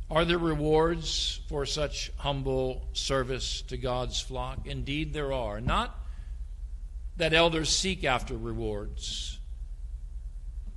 Are 0.09 0.25
there 0.25 0.37
rewards 0.37 1.39
for 1.47 1.65
such 1.65 2.11
humble 2.17 2.85
service 2.93 3.61
to 3.63 3.77
God's 3.77 4.21
flock? 4.21 4.67
Indeed, 4.67 5.13
there 5.13 5.33
are. 5.33 5.59
Not 5.59 5.97
that 7.17 7.33
elders 7.33 7.69
seek 7.69 8.03
after 8.03 8.37
rewards, 8.37 9.39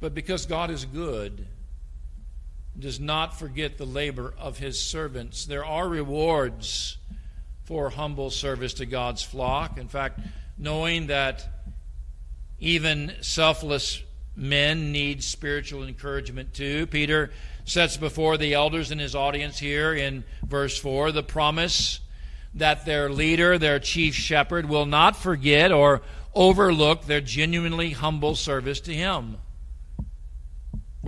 but 0.00 0.14
because 0.14 0.46
God 0.46 0.70
is 0.70 0.84
good, 0.84 1.46
does 2.78 3.00
not 3.00 3.38
forget 3.38 3.76
the 3.76 3.86
labor 3.86 4.34
of 4.38 4.58
his 4.58 4.80
servants. 4.80 5.46
There 5.46 5.64
are 5.64 5.88
rewards 5.88 6.98
for 7.64 7.90
humble 7.90 8.30
service 8.30 8.74
to 8.74 8.86
God's 8.86 9.22
flock. 9.22 9.78
In 9.78 9.88
fact, 9.88 10.20
knowing 10.56 11.08
that 11.08 11.46
even 12.58 13.12
selfless 13.20 14.02
men 14.36 14.92
need 14.92 15.22
spiritual 15.22 15.84
encouragement 15.84 16.54
too, 16.54 16.86
Peter 16.86 17.30
sets 17.64 17.96
before 17.96 18.36
the 18.36 18.54
elders 18.54 18.90
in 18.90 18.98
his 18.98 19.14
audience 19.14 19.58
here 19.58 19.92
in 19.92 20.24
verse 20.46 20.78
4 20.78 21.12
the 21.12 21.22
promise 21.22 22.00
that 22.54 22.86
their 22.86 23.10
leader, 23.10 23.58
their 23.58 23.78
chief 23.78 24.14
shepherd, 24.14 24.68
will 24.68 24.86
not 24.86 25.16
forget 25.16 25.70
or 25.70 26.00
overlook 26.34 27.04
their 27.04 27.20
genuinely 27.20 27.90
humble 27.90 28.34
service 28.34 28.80
to 28.80 28.94
him. 28.94 29.36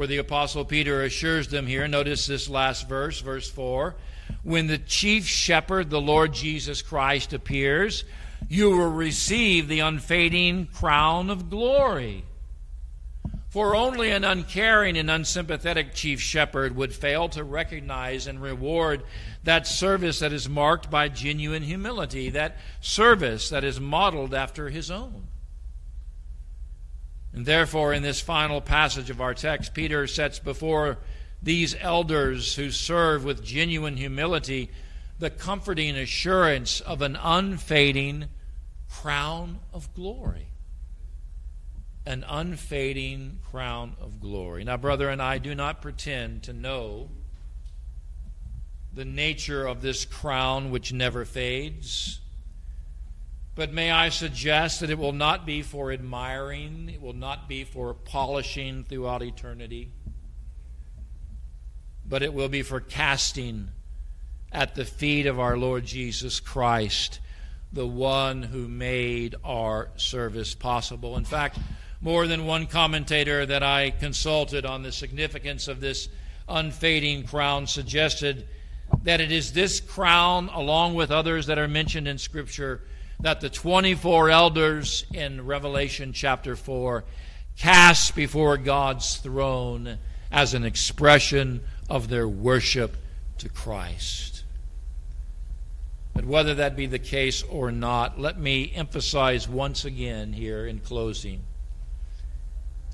Where 0.01 0.07
the 0.07 0.17
Apostle 0.17 0.65
Peter 0.65 1.03
assures 1.03 1.49
them 1.49 1.67
here, 1.67 1.87
notice 1.87 2.27
this 2.27 2.49
last 2.49 2.89
verse, 2.89 3.21
verse 3.21 3.51
4 3.51 3.97
when 4.43 4.67
the 4.67 4.79
chief 4.79 5.27
shepherd, 5.27 5.91
the 5.91 6.01
Lord 6.01 6.33
Jesus 6.33 6.81
Christ, 6.81 7.35
appears, 7.35 8.05
you 8.49 8.71
will 8.71 8.91
receive 8.91 9.69
the 9.69 9.81
unfading 9.81 10.69
crown 10.69 11.29
of 11.29 11.51
glory. 11.51 12.25
For 13.51 13.77
only 13.77 14.11
an 14.11 14.25
uncaring 14.25 14.97
and 14.97 15.11
unsympathetic 15.11 15.93
chief 15.93 16.19
shepherd 16.19 16.75
would 16.77 16.95
fail 16.95 17.29
to 17.29 17.45
recognize 17.45 18.27
and 18.27 18.41
reward 18.41 19.03
that 19.45 19.67
service 19.67 20.21
that 20.21 20.33
is 20.33 20.49
marked 20.49 20.91
by 20.91 21.11
genuine 21.11 21.65
humility, 21.65 22.31
that 22.31 22.57
service 22.81 23.51
that 23.51 23.65
is 23.65 23.79
modeled 23.79 24.33
after 24.33 24.71
his 24.71 24.91
own. 24.91 25.27
And 27.33 27.47
therefore, 27.47 27.93
in 27.93 28.03
this 28.03 28.21
final 28.21 28.61
passage 28.61 29.11
of 29.11 29.21
our 29.21 29.35
text, 29.35 29.75
Peter 29.75 30.07
sets 30.07 30.39
before 30.39 30.99
these 31.43 31.77
elders 31.81 32.57
who 32.57 32.71
serve 32.71 33.25
with 33.25 33.45
genuine 33.45 33.97
humility 33.97 34.71
the 35.19 35.31
comforting 35.31 35.97
assurance 35.97 36.81
of 36.81 37.03
an 37.03 37.17
unfading 37.17 38.27
crown 38.89 39.61
of 39.73 39.95
glory 39.95 40.51
an 42.07 42.25
unfading 42.29 43.39
crown 43.51 43.95
of 44.01 44.21
glory. 44.21 44.65
Now, 44.65 44.77
brother 44.77 45.09
and 45.09 45.21
I 45.21 45.39
do 45.39 45.55
not 45.55 45.83
pretend 45.83 46.45
to 46.45 46.53
know 46.53 47.11
the 48.93 49.05
nature 49.05 49.67
of 49.67 49.83
this 49.83 50.05
crown 50.05 50.71
which 50.71 50.93
never 50.93 51.25
fades. 51.25 52.20
But 53.61 53.75
may 53.75 53.91
I 53.91 54.09
suggest 54.09 54.81
that 54.81 54.89
it 54.89 54.99
will 54.99 55.13
not 55.13 55.45
be 55.45 55.61
for 55.61 55.93
admiring, 55.93 56.91
it 56.95 57.03
will 57.03 57.13
not 57.13 57.47
be 57.47 57.65
for 57.65 57.93
polishing 57.93 58.85
throughout 58.85 59.23
eternity, 59.23 59.91
but 62.09 62.23
it 62.23 62.33
will 62.33 62.49
be 62.49 62.63
for 62.63 62.81
casting 62.81 63.69
at 64.51 64.77
the 64.77 64.87
feet 64.87 65.27
of 65.27 65.39
our 65.39 65.59
Lord 65.59 65.85
Jesus 65.85 66.41
Christ, 66.41 67.21
the 67.71 67.87
one 67.87 68.45
who 68.45 68.67
made 68.67 69.35
our 69.45 69.91
service 69.97 70.55
possible. 70.55 71.19
In 71.19 71.27
fact, 71.27 71.59
more 72.01 72.27
than 72.27 72.47
one 72.47 72.67
commentator 72.67 73.45
that 73.45 73.63
I 73.63 73.91
consulted 73.91 74.65
on 74.65 74.83
the 74.83 74.91
significance 74.91 75.69
of 75.69 75.81
this 75.81 76.09
unfading 76.49 77.25
crown 77.25 77.67
suggested 77.67 78.49
that 79.03 79.21
it 79.21 79.31
is 79.31 79.53
this 79.53 79.81
crown, 79.81 80.49
along 80.49 80.95
with 80.95 81.11
others 81.11 81.45
that 81.45 81.59
are 81.59 81.69
mentioned 81.69 82.09
in 82.09 82.17
Scripture, 82.17 82.81
that 83.23 83.41
the 83.41 83.51
24 83.51 84.31
elders 84.31 85.05
in 85.13 85.45
Revelation 85.47 86.13
chapter 86.13 86.57
4 86.57 87.05
cast 87.59 88.15
before 88.15 88.57
God's 88.57 89.17
throne 89.17 89.99
as 90.33 90.55
an 90.55 90.65
expression 90.65 91.61
of 91.89 92.09
their 92.09 92.29
worship 92.29 92.97
to 93.39 93.49
Christ. 93.49 94.45
But 96.15 96.25
whether 96.25 96.55
that 96.55 96.77
be 96.77 96.87
the 96.87 96.99
case 96.99 97.43
or 97.43 97.71
not, 97.71 98.19
let 98.19 98.39
me 98.39 98.73
emphasize 98.75 99.49
once 99.49 99.85
again 99.85 100.33
here 100.33 100.67
in 100.67 100.81
closing 100.81 101.43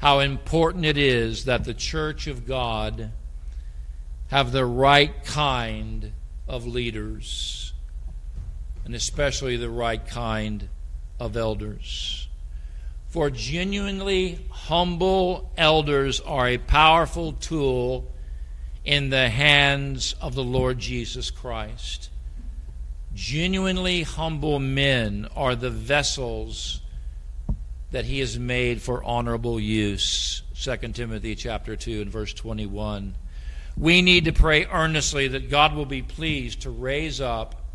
how 0.01 0.20
important 0.20 0.85
it 0.85 0.99
is 0.99 1.47
that 1.47 1.64
the 1.64 1.74
church 1.74 2.27
of 2.27 2.47
God 2.47 3.11
have 4.29 4.53
the 4.53 4.66
right 4.66 5.24
kind 5.24 6.12
of 6.47 6.66
leaders, 6.66 7.66
and 8.87 8.95
especially 8.95 9.57
the 9.57 9.68
right 9.68 10.07
kind 10.07 10.68
of 11.18 11.37
elders. 11.37 12.28
For 13.09 13.30
genuinely 13.30 14.39
humble 14.49 15.51
elders 15.59 16.20
are 16.20 16.47
a 16.47 16.59
powerful 16.59 17.32
tool 17.32 18.12
in 18.84 19.11
the 19.11 19.28
hands 19.28 20.14
of 20.20 20.37
the 20.37 20.45
Lord 20.45 20.78
Jesus 20.78 21.32
Christ. 21.32 22.11
Genuinely 23.12 24.05
humble 24.05 24.61
men 24.61 25.26
are 25.34 25.57
the 25.57 25.70
vessels 25.70 26.80
that 27.91 28.05
he 28.05 28.20
has 28.20 28.39
made 28.39 28.80
for 28.80 29.03
honorable 29.03 29.59
use. 29.59 30.43
2 30.62 30.76
Timothy 30.93 31.34
chapter 31.34 31.74
2 31.74 32.03
and 32.03 32.11
verse 32.11 32.32
21. 32.32 33.16
We 33.76 34.01
need 34.01 34.26
to 34.26 34.32
pray 34.32 34.64
earnestly 34.66 35.26
that 35.28 35.51
God 35.51 35.74
will 35.74 35.87
be 35.87 36.03
pleased 36.03 36.62
to 36.62 36.70
raise 36.70 37.20
up 37.20 37.66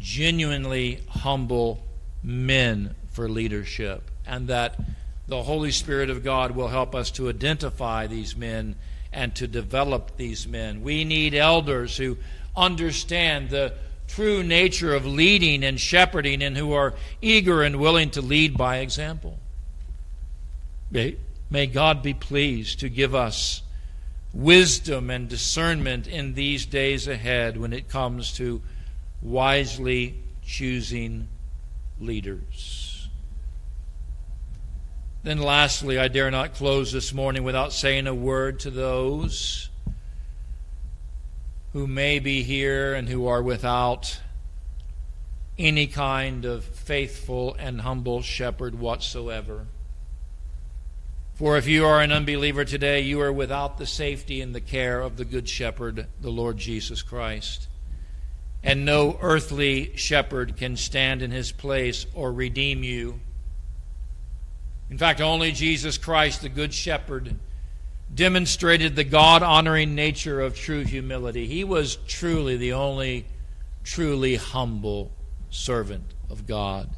genuinely 0.00 1.00
humble 1.08 1.82
men 2.22 2.94
for 3.10 3.28
leadership 3.28 4.10
and 4.26 4.48
that 4.48 4.78
the 5.26 5.42
Holy 5.42 5.70
Spirit 5.70 6.10
of 6.10 6.24
God 6.24 6.52
will 6.52 6.68
help 6.68 6.94
us 6.94 7.10
to 7.12 7.28
identify 7.28 8.06
these 8.06 8.36
men 8.36 8.76
and 9.12 9.34
to 9.36 9.46
develop 9.46 10.16
these 10.16 10.46
men. 10.46 10.82
We 10.82 11.04
need 11.04 11.34
elders 11.34 11.96
who 11.96 12.16
understand 12.56 13.50
the 13.50 13.74
true 14.08 14.42
nature 14.42 14.94
of 14.94 15.06
leading 15.06 15.62
and 15.62 15.78
shepherding 15.80 16.42
and 16.42 16.56
who 16.56 16.72
are 16.72 16.94
eager 17.22 17.62
and 17.62 17.76
willing 17.76 18.10
to 18.10 18.20
lead 18.20 18.56
by 18.56 18.78
example. 18.78 19.38
May, 20.90 21.16
may 21.48 21.66
God 21.66 22.02
be 22.02 22.14
pleased 22.14 22.80
to 22.80 22.88
give 22.88 23.14
us 23.14 23.62
wisdom 24.32 25.10
and 25.10 25.28
discernment 25.28 26.06
in 26.06 26.34
these 26.34 26.66
days 26.66 27.06
ahead 27.06 27.56
when 27.56 27.72
it 27.72 27.88
comes 27.88 28.32
to 28.32 28.60
wisely 29.22 30.14
choosing 30.44 31.28
leaders. 32.00 33.08
Then, 35.22 35.38
lastly, 35.38 35.98
I 35.98 36.08
dare 36.08 36.30
not 36.30 36.54
close 36.54 36.92
this 36.92 37.12
morning 37.12 37.44
without 37.44 37.72
saying 37.72 38.06
a 38.06 38.14
word 38.14 38.60
to 38.60 38.70
those 38.70 39.68
who 41.72 41.86
may 41.86 42.18
be 42.18 42.42
here 42.42 42.94
and 42.94 43.08
who 43.08 43.26
are 43.26 43.42
without 43.42 44.18
any 45.58 45.86
kind 45.86 46.46
of 46.46 46.64
faithful 46.64 47.54
and 47.58 47.82
humble 47.82 48.22
shepherd 48.22 48.74
whatsoever. 48.74 49.66
For 51.34 51.56
if 51.56 51.66
you 51.66 51.86
are 51.86 52.00
an 52.00 52.12
unbeliever 52.12 52.64
today, 52.64 53.00
you 53.00 53.20
are 53.20 53.32
without 53.32 53.78
the 53.78 53.86
safety 53.86 54.40
and 54.40 54.54
the 54.54 54.60
care 54.60 55.00
of 55.00 55.16
the 55.16 55.24
Good 55.24 55.48
Shepherd, 55.48 56.06
the 56.20 56.30
Lord 56.30 56.56
Jesus 56.56 57.02
Christ. 57.02 57.68
And 58.62 58.84
no 58.84 59.18
earthly 59.22 59.96
shepherd 59.96 60.56
can 60.56 60.76
stand 60.76 61.22
in 61.22 61.30
his 61.30 61.50
place 61.52 62.06
or 62.14 62.32
redeem 62.32 62.82
you. 62.82 63.20
In 64.90 64.98
fact, 64.98 65.20
only 65.20 65.52
Jesus 65.52 65.96
Christ, 65.96 66.42
the 66.42 66.48
Good 66.48 66.74
Shepherd, 66.74 67.36
demonstrated 68.12 68.96
the 68.96 69.04
God 69.04 69.42
honoring 69.42 69.94
nature 69.94 70.40
of 70.40 70.56
true 70.56 70.84
humility. 70.84 71.46
He 71.46 71.64
was 71.64 71.96
truly 72.06 72.56
the 72.56 72.72
only 72.72 73.26
truly 73.84 74.36
humble 74.36 75.10
servant 75.48 76.14
of 76.28 76.46
God. 76.46 76.90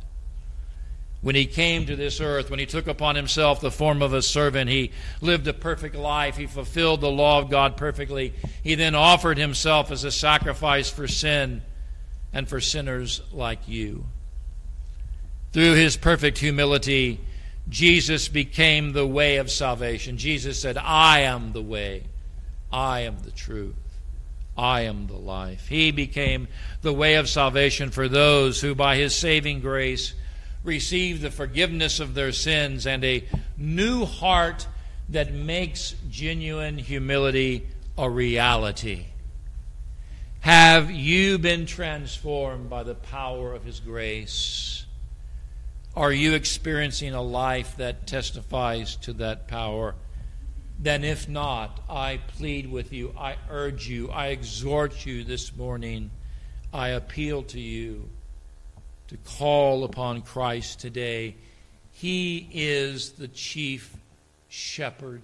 When 1.22 1.36
he 1.36 1.46
came 1.46 1.86
to 1.86 1.94
this 1.94 2.20
earth, 2.20 2.50
when 2.50 2.58
he 2.58 2.66
took 2.66 2.88
upon 2.88 3.14
himself 3.14 3.60
the 3.60 3.70
form 3.70 4.02
of 4.02 4.12
a 4.12 4.22
servant, 4.22 4.68
he 4.68 4.90
lived 5.20 5.46
a 5.46 5.52
perfect 5.52 5.94
life. 5.94 6.36
He 6.36 6.46
fulfilled 6.46 7.00
the 7.00 7.10
law 7.10 7.38
of 7.38 7.48
God 7.48 7.76
perfectly. 7.76 8.34
He 8.64 8.74
then 8.74 8.96
offered 8.96 9.38
himself 9.38 9.92
as 9.92 10.02
a 10.02 10.10
sacrifice 10.10 10.90
for 10.90 11.06
sin 11.06 11.62
and 12.32 12.48
for 12.48 12.60
sinners 12.60 13.22
like 13.32 13.68
you. 13.68 14.06
Through 15.52 15.74
his 15.74 15.96
perfect 15.96 16.38
humility, 16.38 17.20
Jesus 17.68 18.26
became 18.26 18.92
the 18.92 19.06
way 19.06 19.36
of 19.36 19.48
salvation. 19.48 20.16
Jesus 20.18 20.60
said, 20.60 20.76
I 20.76 21.20
am 21.20 21.52
the 21.52 21.62
way, 21.62 22.02
I 22.72 23.00
am 23.00 23.18
the 23.20 23.30
truth, 23.30 23.76
I 24.56 24.82
am 24.82 25.06
the 25.06 25.18
life. 25.18 25.68
He 25.68 25.92
became 25.92 26.48
the 26.80 26.92
way 26.92 27.14
of 27.14 27.28
salvation 27.28 27.90
for 27.90 28.08
those 28.08 28.60
who, 28.60 28.74
by 28.74 28.96
his 28.96 29.14
saving 29.14 29.60
grace, 29.60 30.14
receive 30.64 31.20
the 31.20 31.30
forgiveness 31.30 32.00
of 32.00 32.14
their 32.14 32.32
sins 32.32 32.86
and 32.86 33.04
a 33.04 33.24
new 33.56 34.04
heart 34.04 34.66
that 35.08 35.32
makes 35.32 35.94
genuine 36.10 36.78
humility 36.78 37.66
a 37.98 38.08
reality. 38.08 39.06
Have 40.40 40.90
you 40.90 41.38
been 41.38 41.66
transformed 41.66 42.68
by 42.68 42.82
the 42.82 42.94
power 42.94 43.54
of 43.54 43.64
his 43.64 43.80
grace? 43.80 44.86
Are 45.94 46.12
you 46.12 46.34
experiencing 46.34 47.14
a 47.14 47.22
life 47.22 47.76
that 47.76 48.06
testifies 48.06 48.96
to 48.96 49.12
that 49.14 49.46
power? 49.46 49.94
Then, 50.78 51.04
if 51.04 51.28
not, 51.28 51.80
I 51.88 52.18
plead 52.26 52.70
with 52.72 52.92
you, 52.92 53.14
I 53.16 53.36
urge 53.50 53.88
you, 53.88 54.10
I 54.10 54.28
exhort 54.28 55.06
you 55.06 55.22
this 55.22 55.54
morning, 55.54 56.10
I 56.72 56.88
appeal 56.88 57.42
to 57.44 57.60
you 57.60 58.08
to 59.12 59.18
call 59.36 59.84
upon 59.84 60.22
Christ 60.22 60.80
today. 60.80 61.34
He 61.92 62.48
is 62.50 63.12
the 63.12 63.28
chief 63.28 63.94
shepherd. 64.48 65.20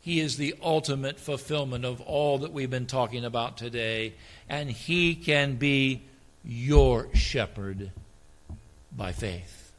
He 0.00 0.20
is 0.20 0.36
the 0.36 0.54
ultimate 0.62 1.18
fulfillment 1.18 1.84
of 1.84 2.00
all 2.00 2.38
that 2.38 2.52
we've 2.52 2.70
been 2.70 2.86
talking 2.86 3.24
about 3.24 3.58
today, 3.58 4.14
and 4.48 4.70
He 4.70 5.16
can 5.16 5.56
be 5.56 6.02
your 6.44 7.12
shepherd 7.14 7.90
by 8.96 9.10
faith, 9.10 9.72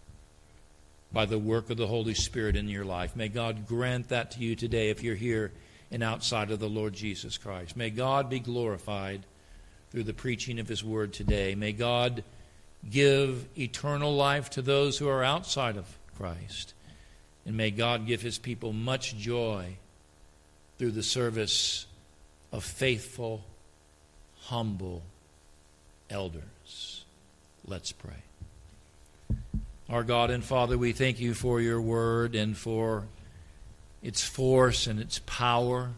by 1.14 1.26
the 1.26 1.40
work 1.40 1.70
of 1.70 1.78
the 1.78 1.88
Holy 1.88 2.14
Spirit 2.14 2.58
in 2.58 2.68
your 2.68 2.86
life. 2.86 3.16
May 3.16 3.30
God 3.30 3.66
grant 3.66 4.10
that 4.10 4.32
to 4.32 4.42
you 4.42 4.58
today 4.58 4.90
if 4.90 5.02
you're 5.04 5.16
here 5.16 5.54
and 5.90 6.04
outside 6.04 6.52
of 6.52 6.60
the 6.60 6.70
Lord 6.70 6.94
Jesus 6.94 7.38
Christ. 7.38 7.78
May 7.78 7.92
God 7.92 8.30
be 8.30 8.40
glorified 8.40 9.22
through 9.90 10.04
the 10.04 10.14
preaching 10.14 10.60
of 10.60 10.68
His 10.68 10.84
Word 10.84 11.14
today. 11.14 11.56
May 11.56 11.72
God 11.72 12.26
give 12.90 13.46
eternal 13.58 14.16
life 14.16 14.50
to 14.52 14.62
those 14.62 14.98
who 14.98 15.08
are 15.08 15.24
outside 15.24 15.78
of 15.78 15.86
Christ. 16.18 16.74
And 17.46 17.58
may 17.58 17.72
God 17.72 18.08
give 18.08 18.22
His 18.22 18.38
people 18.38 18.74
much 18.74 19.18
joy 19.18 19.76
through 20.78 20.92
the 20.92 21.04
service 21.04 21.86
of 22.52 22.64
faithful, 22.64 23.44
humble 24.42 25.04
elders. 26.10 27.06
Let's 27.66 27.92
pray. 27.92 28.14
Our 29.90 30.04
God 30.04 30.32
and 30.32 30.44
Father, 30.44 30.78
we 30.78 30.94
thank 30.94 31.20
you 31.20 31.34
for 31.34 31.60
your 31.60 31.82
word 31.82 32.36
and 32.36 32.58
for 32.58 33.06
its 34.02 34.24
force 34.24 34.88
and 34.88 35.00
its 35.00 35.20
power, 35.26 35.90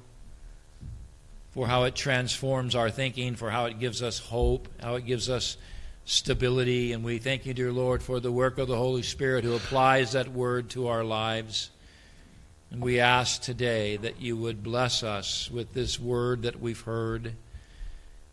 for 1.52 1.68
how 1.68 1.84
it 1.84 1.96
transforms 1.96 2.76
our 2.76 2.90
thinking, 2.90 3.36
for 3.36 3.50
how 3.50 3.66
it 3.66 3.80
gives 3.80 4.02
us 4.02 4.20
hope, 4.20 4.68
how 4.82 4.96
it 4.96 5.06
gives 5.06 5.30
us 5.30 5.58
stability. 6.06 6.92
And 6.92 7.04
we 7.04 7.18
thank 7.18 7.46
you, 7.46 7.54
dear 7.54 7.72
Lord, 7.72 8.02
for 8.02 8.20
the 8.20 8.32
work 8.32 8.58
of 8.58 8.68
the 8.68 8.78
Holy 8.78 9.04
Spirit 9.04 9.44
who 9.44 9.56
applies 9.56 10.12
that 10.12 10.30
word 10.32 10.70
to 10.72 10.88
our 10.88 11.04
lives. 11.04 11.70
And 12.72 12.82
we 12.82 13.00
ask 13.00 13.42
today 13.42 13.98
that 13.98 14.22
you 14.22 14.36
would 14.38 14.64
bless 14.64 15.04
us 15.04 15.50
with 15.52 15.74
this 15.74 16.00
word 16.00 16.42
that 16.44 16.60
we've 16.60 16.82
heard. 16.82 17.36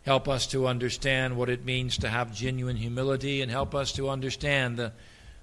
Help 0.05 0.29
us 0.29 0.47
to 0.49 0.67
understand 0.67 1.37
what 1.37 1.51
it 1.51 1.65
means 1.65 1.99
to 1.99 2.09
have 2.09 2.35
genuine 2.35 2.77
humility 2.77 3.43
and 3.43 3.51
help 3.51 3.75
us 3.75 3.93
to 3.93 4.09
understand 4.09 4.77
the 4.77 4.93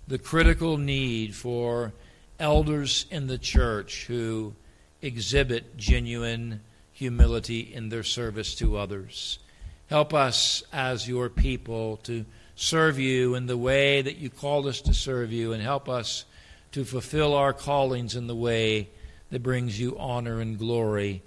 the 0.08 0.18
critical 0.18 0.78
need 0.78 1.36
for 1.36 1.94
elders 2.40 3.06
in 3.12 3.28
the 3.28 3.38
church 3.38 4.06
who 4.06 4.54
exhibit 5.02 5.76
genuine 5.76 6.62
humility 6.94 7.60
in 7.60 7.90
their 7.90 8.04
service 8.04 8.56
to 8.56 8.78
others. 8.78 9.40
Help 9.90 10.14
us 10.14 10.64
as 10.74 11.08
your 11.08 11.30
people 11.30 11.98
to 12.04 12.26
serve 12.56 13.00
you 13.00 13.36
in 13.36 13.46
the 13.46 13.58
way 13.58 14.02
that 14.02 14.18
you 14.18 14.30
called 14.30 14.68
us 14.68 14.82
to 14.82 14.94
serve 14.94 15.32
you, 15.32 15.54
and 15.54 15.62
help 15.62 15.88
us 15.88 16.26
to 16.72 16.84
fulfill 16.84 17.34
our 17.34 17.54
callings 17.54 18.16
in 18.16 18.28
the 18.28 18.36
way 18.36 18.90
that 19.30 19.44
brings 19.44 19.80
you 19.80 19.98
honor 19.98 20.42
and 20.42 20.58
glory 20.58 21.22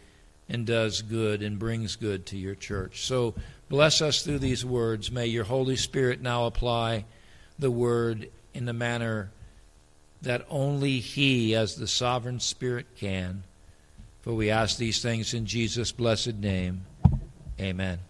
and 0.49 0.67
does 0.67 1.03
good 1.03 1.43
and 1.43 1.59
brings 1.59 1.97
good 1.97 2.27
to 2.27 2.37
your 2.37 2.55
church. 2.55 3.07
So 3.07 3.35
bless 3.69 4.03
us 4.03 4.23
through 4.23 4.41
these 4.41 4.65
words. 4.65 5.11
May 5.11 5.27
your 5.27 5.45
Holy 5.45 5.77
Spirit 5.77 6.21
now 6.21 6.47
apply 6.47 7.05
the 7.59 7.71
word 7.71 8.29
in 8.53 8.65
the 8.67 8.73
manner 8.73 9.31
that 10.23 10.45
only 10.51 10.99
He, 10.99 11.55
as 11.55 11.77
the 11.77 11.87
sovereign 11.87 12.41
Spirit, 12.41 12.87
can. 12.97 13.45
For 14.23 14.35
we 14.35 14.51
ask 14.51 14.77
these 14.77 15.01
things 15.01 15.33
in 15.33 15.47
Jesus' 15.47 15.93
blessed 15.93 16.35
name. 16.35 16.85
Amen. 17.59 18.01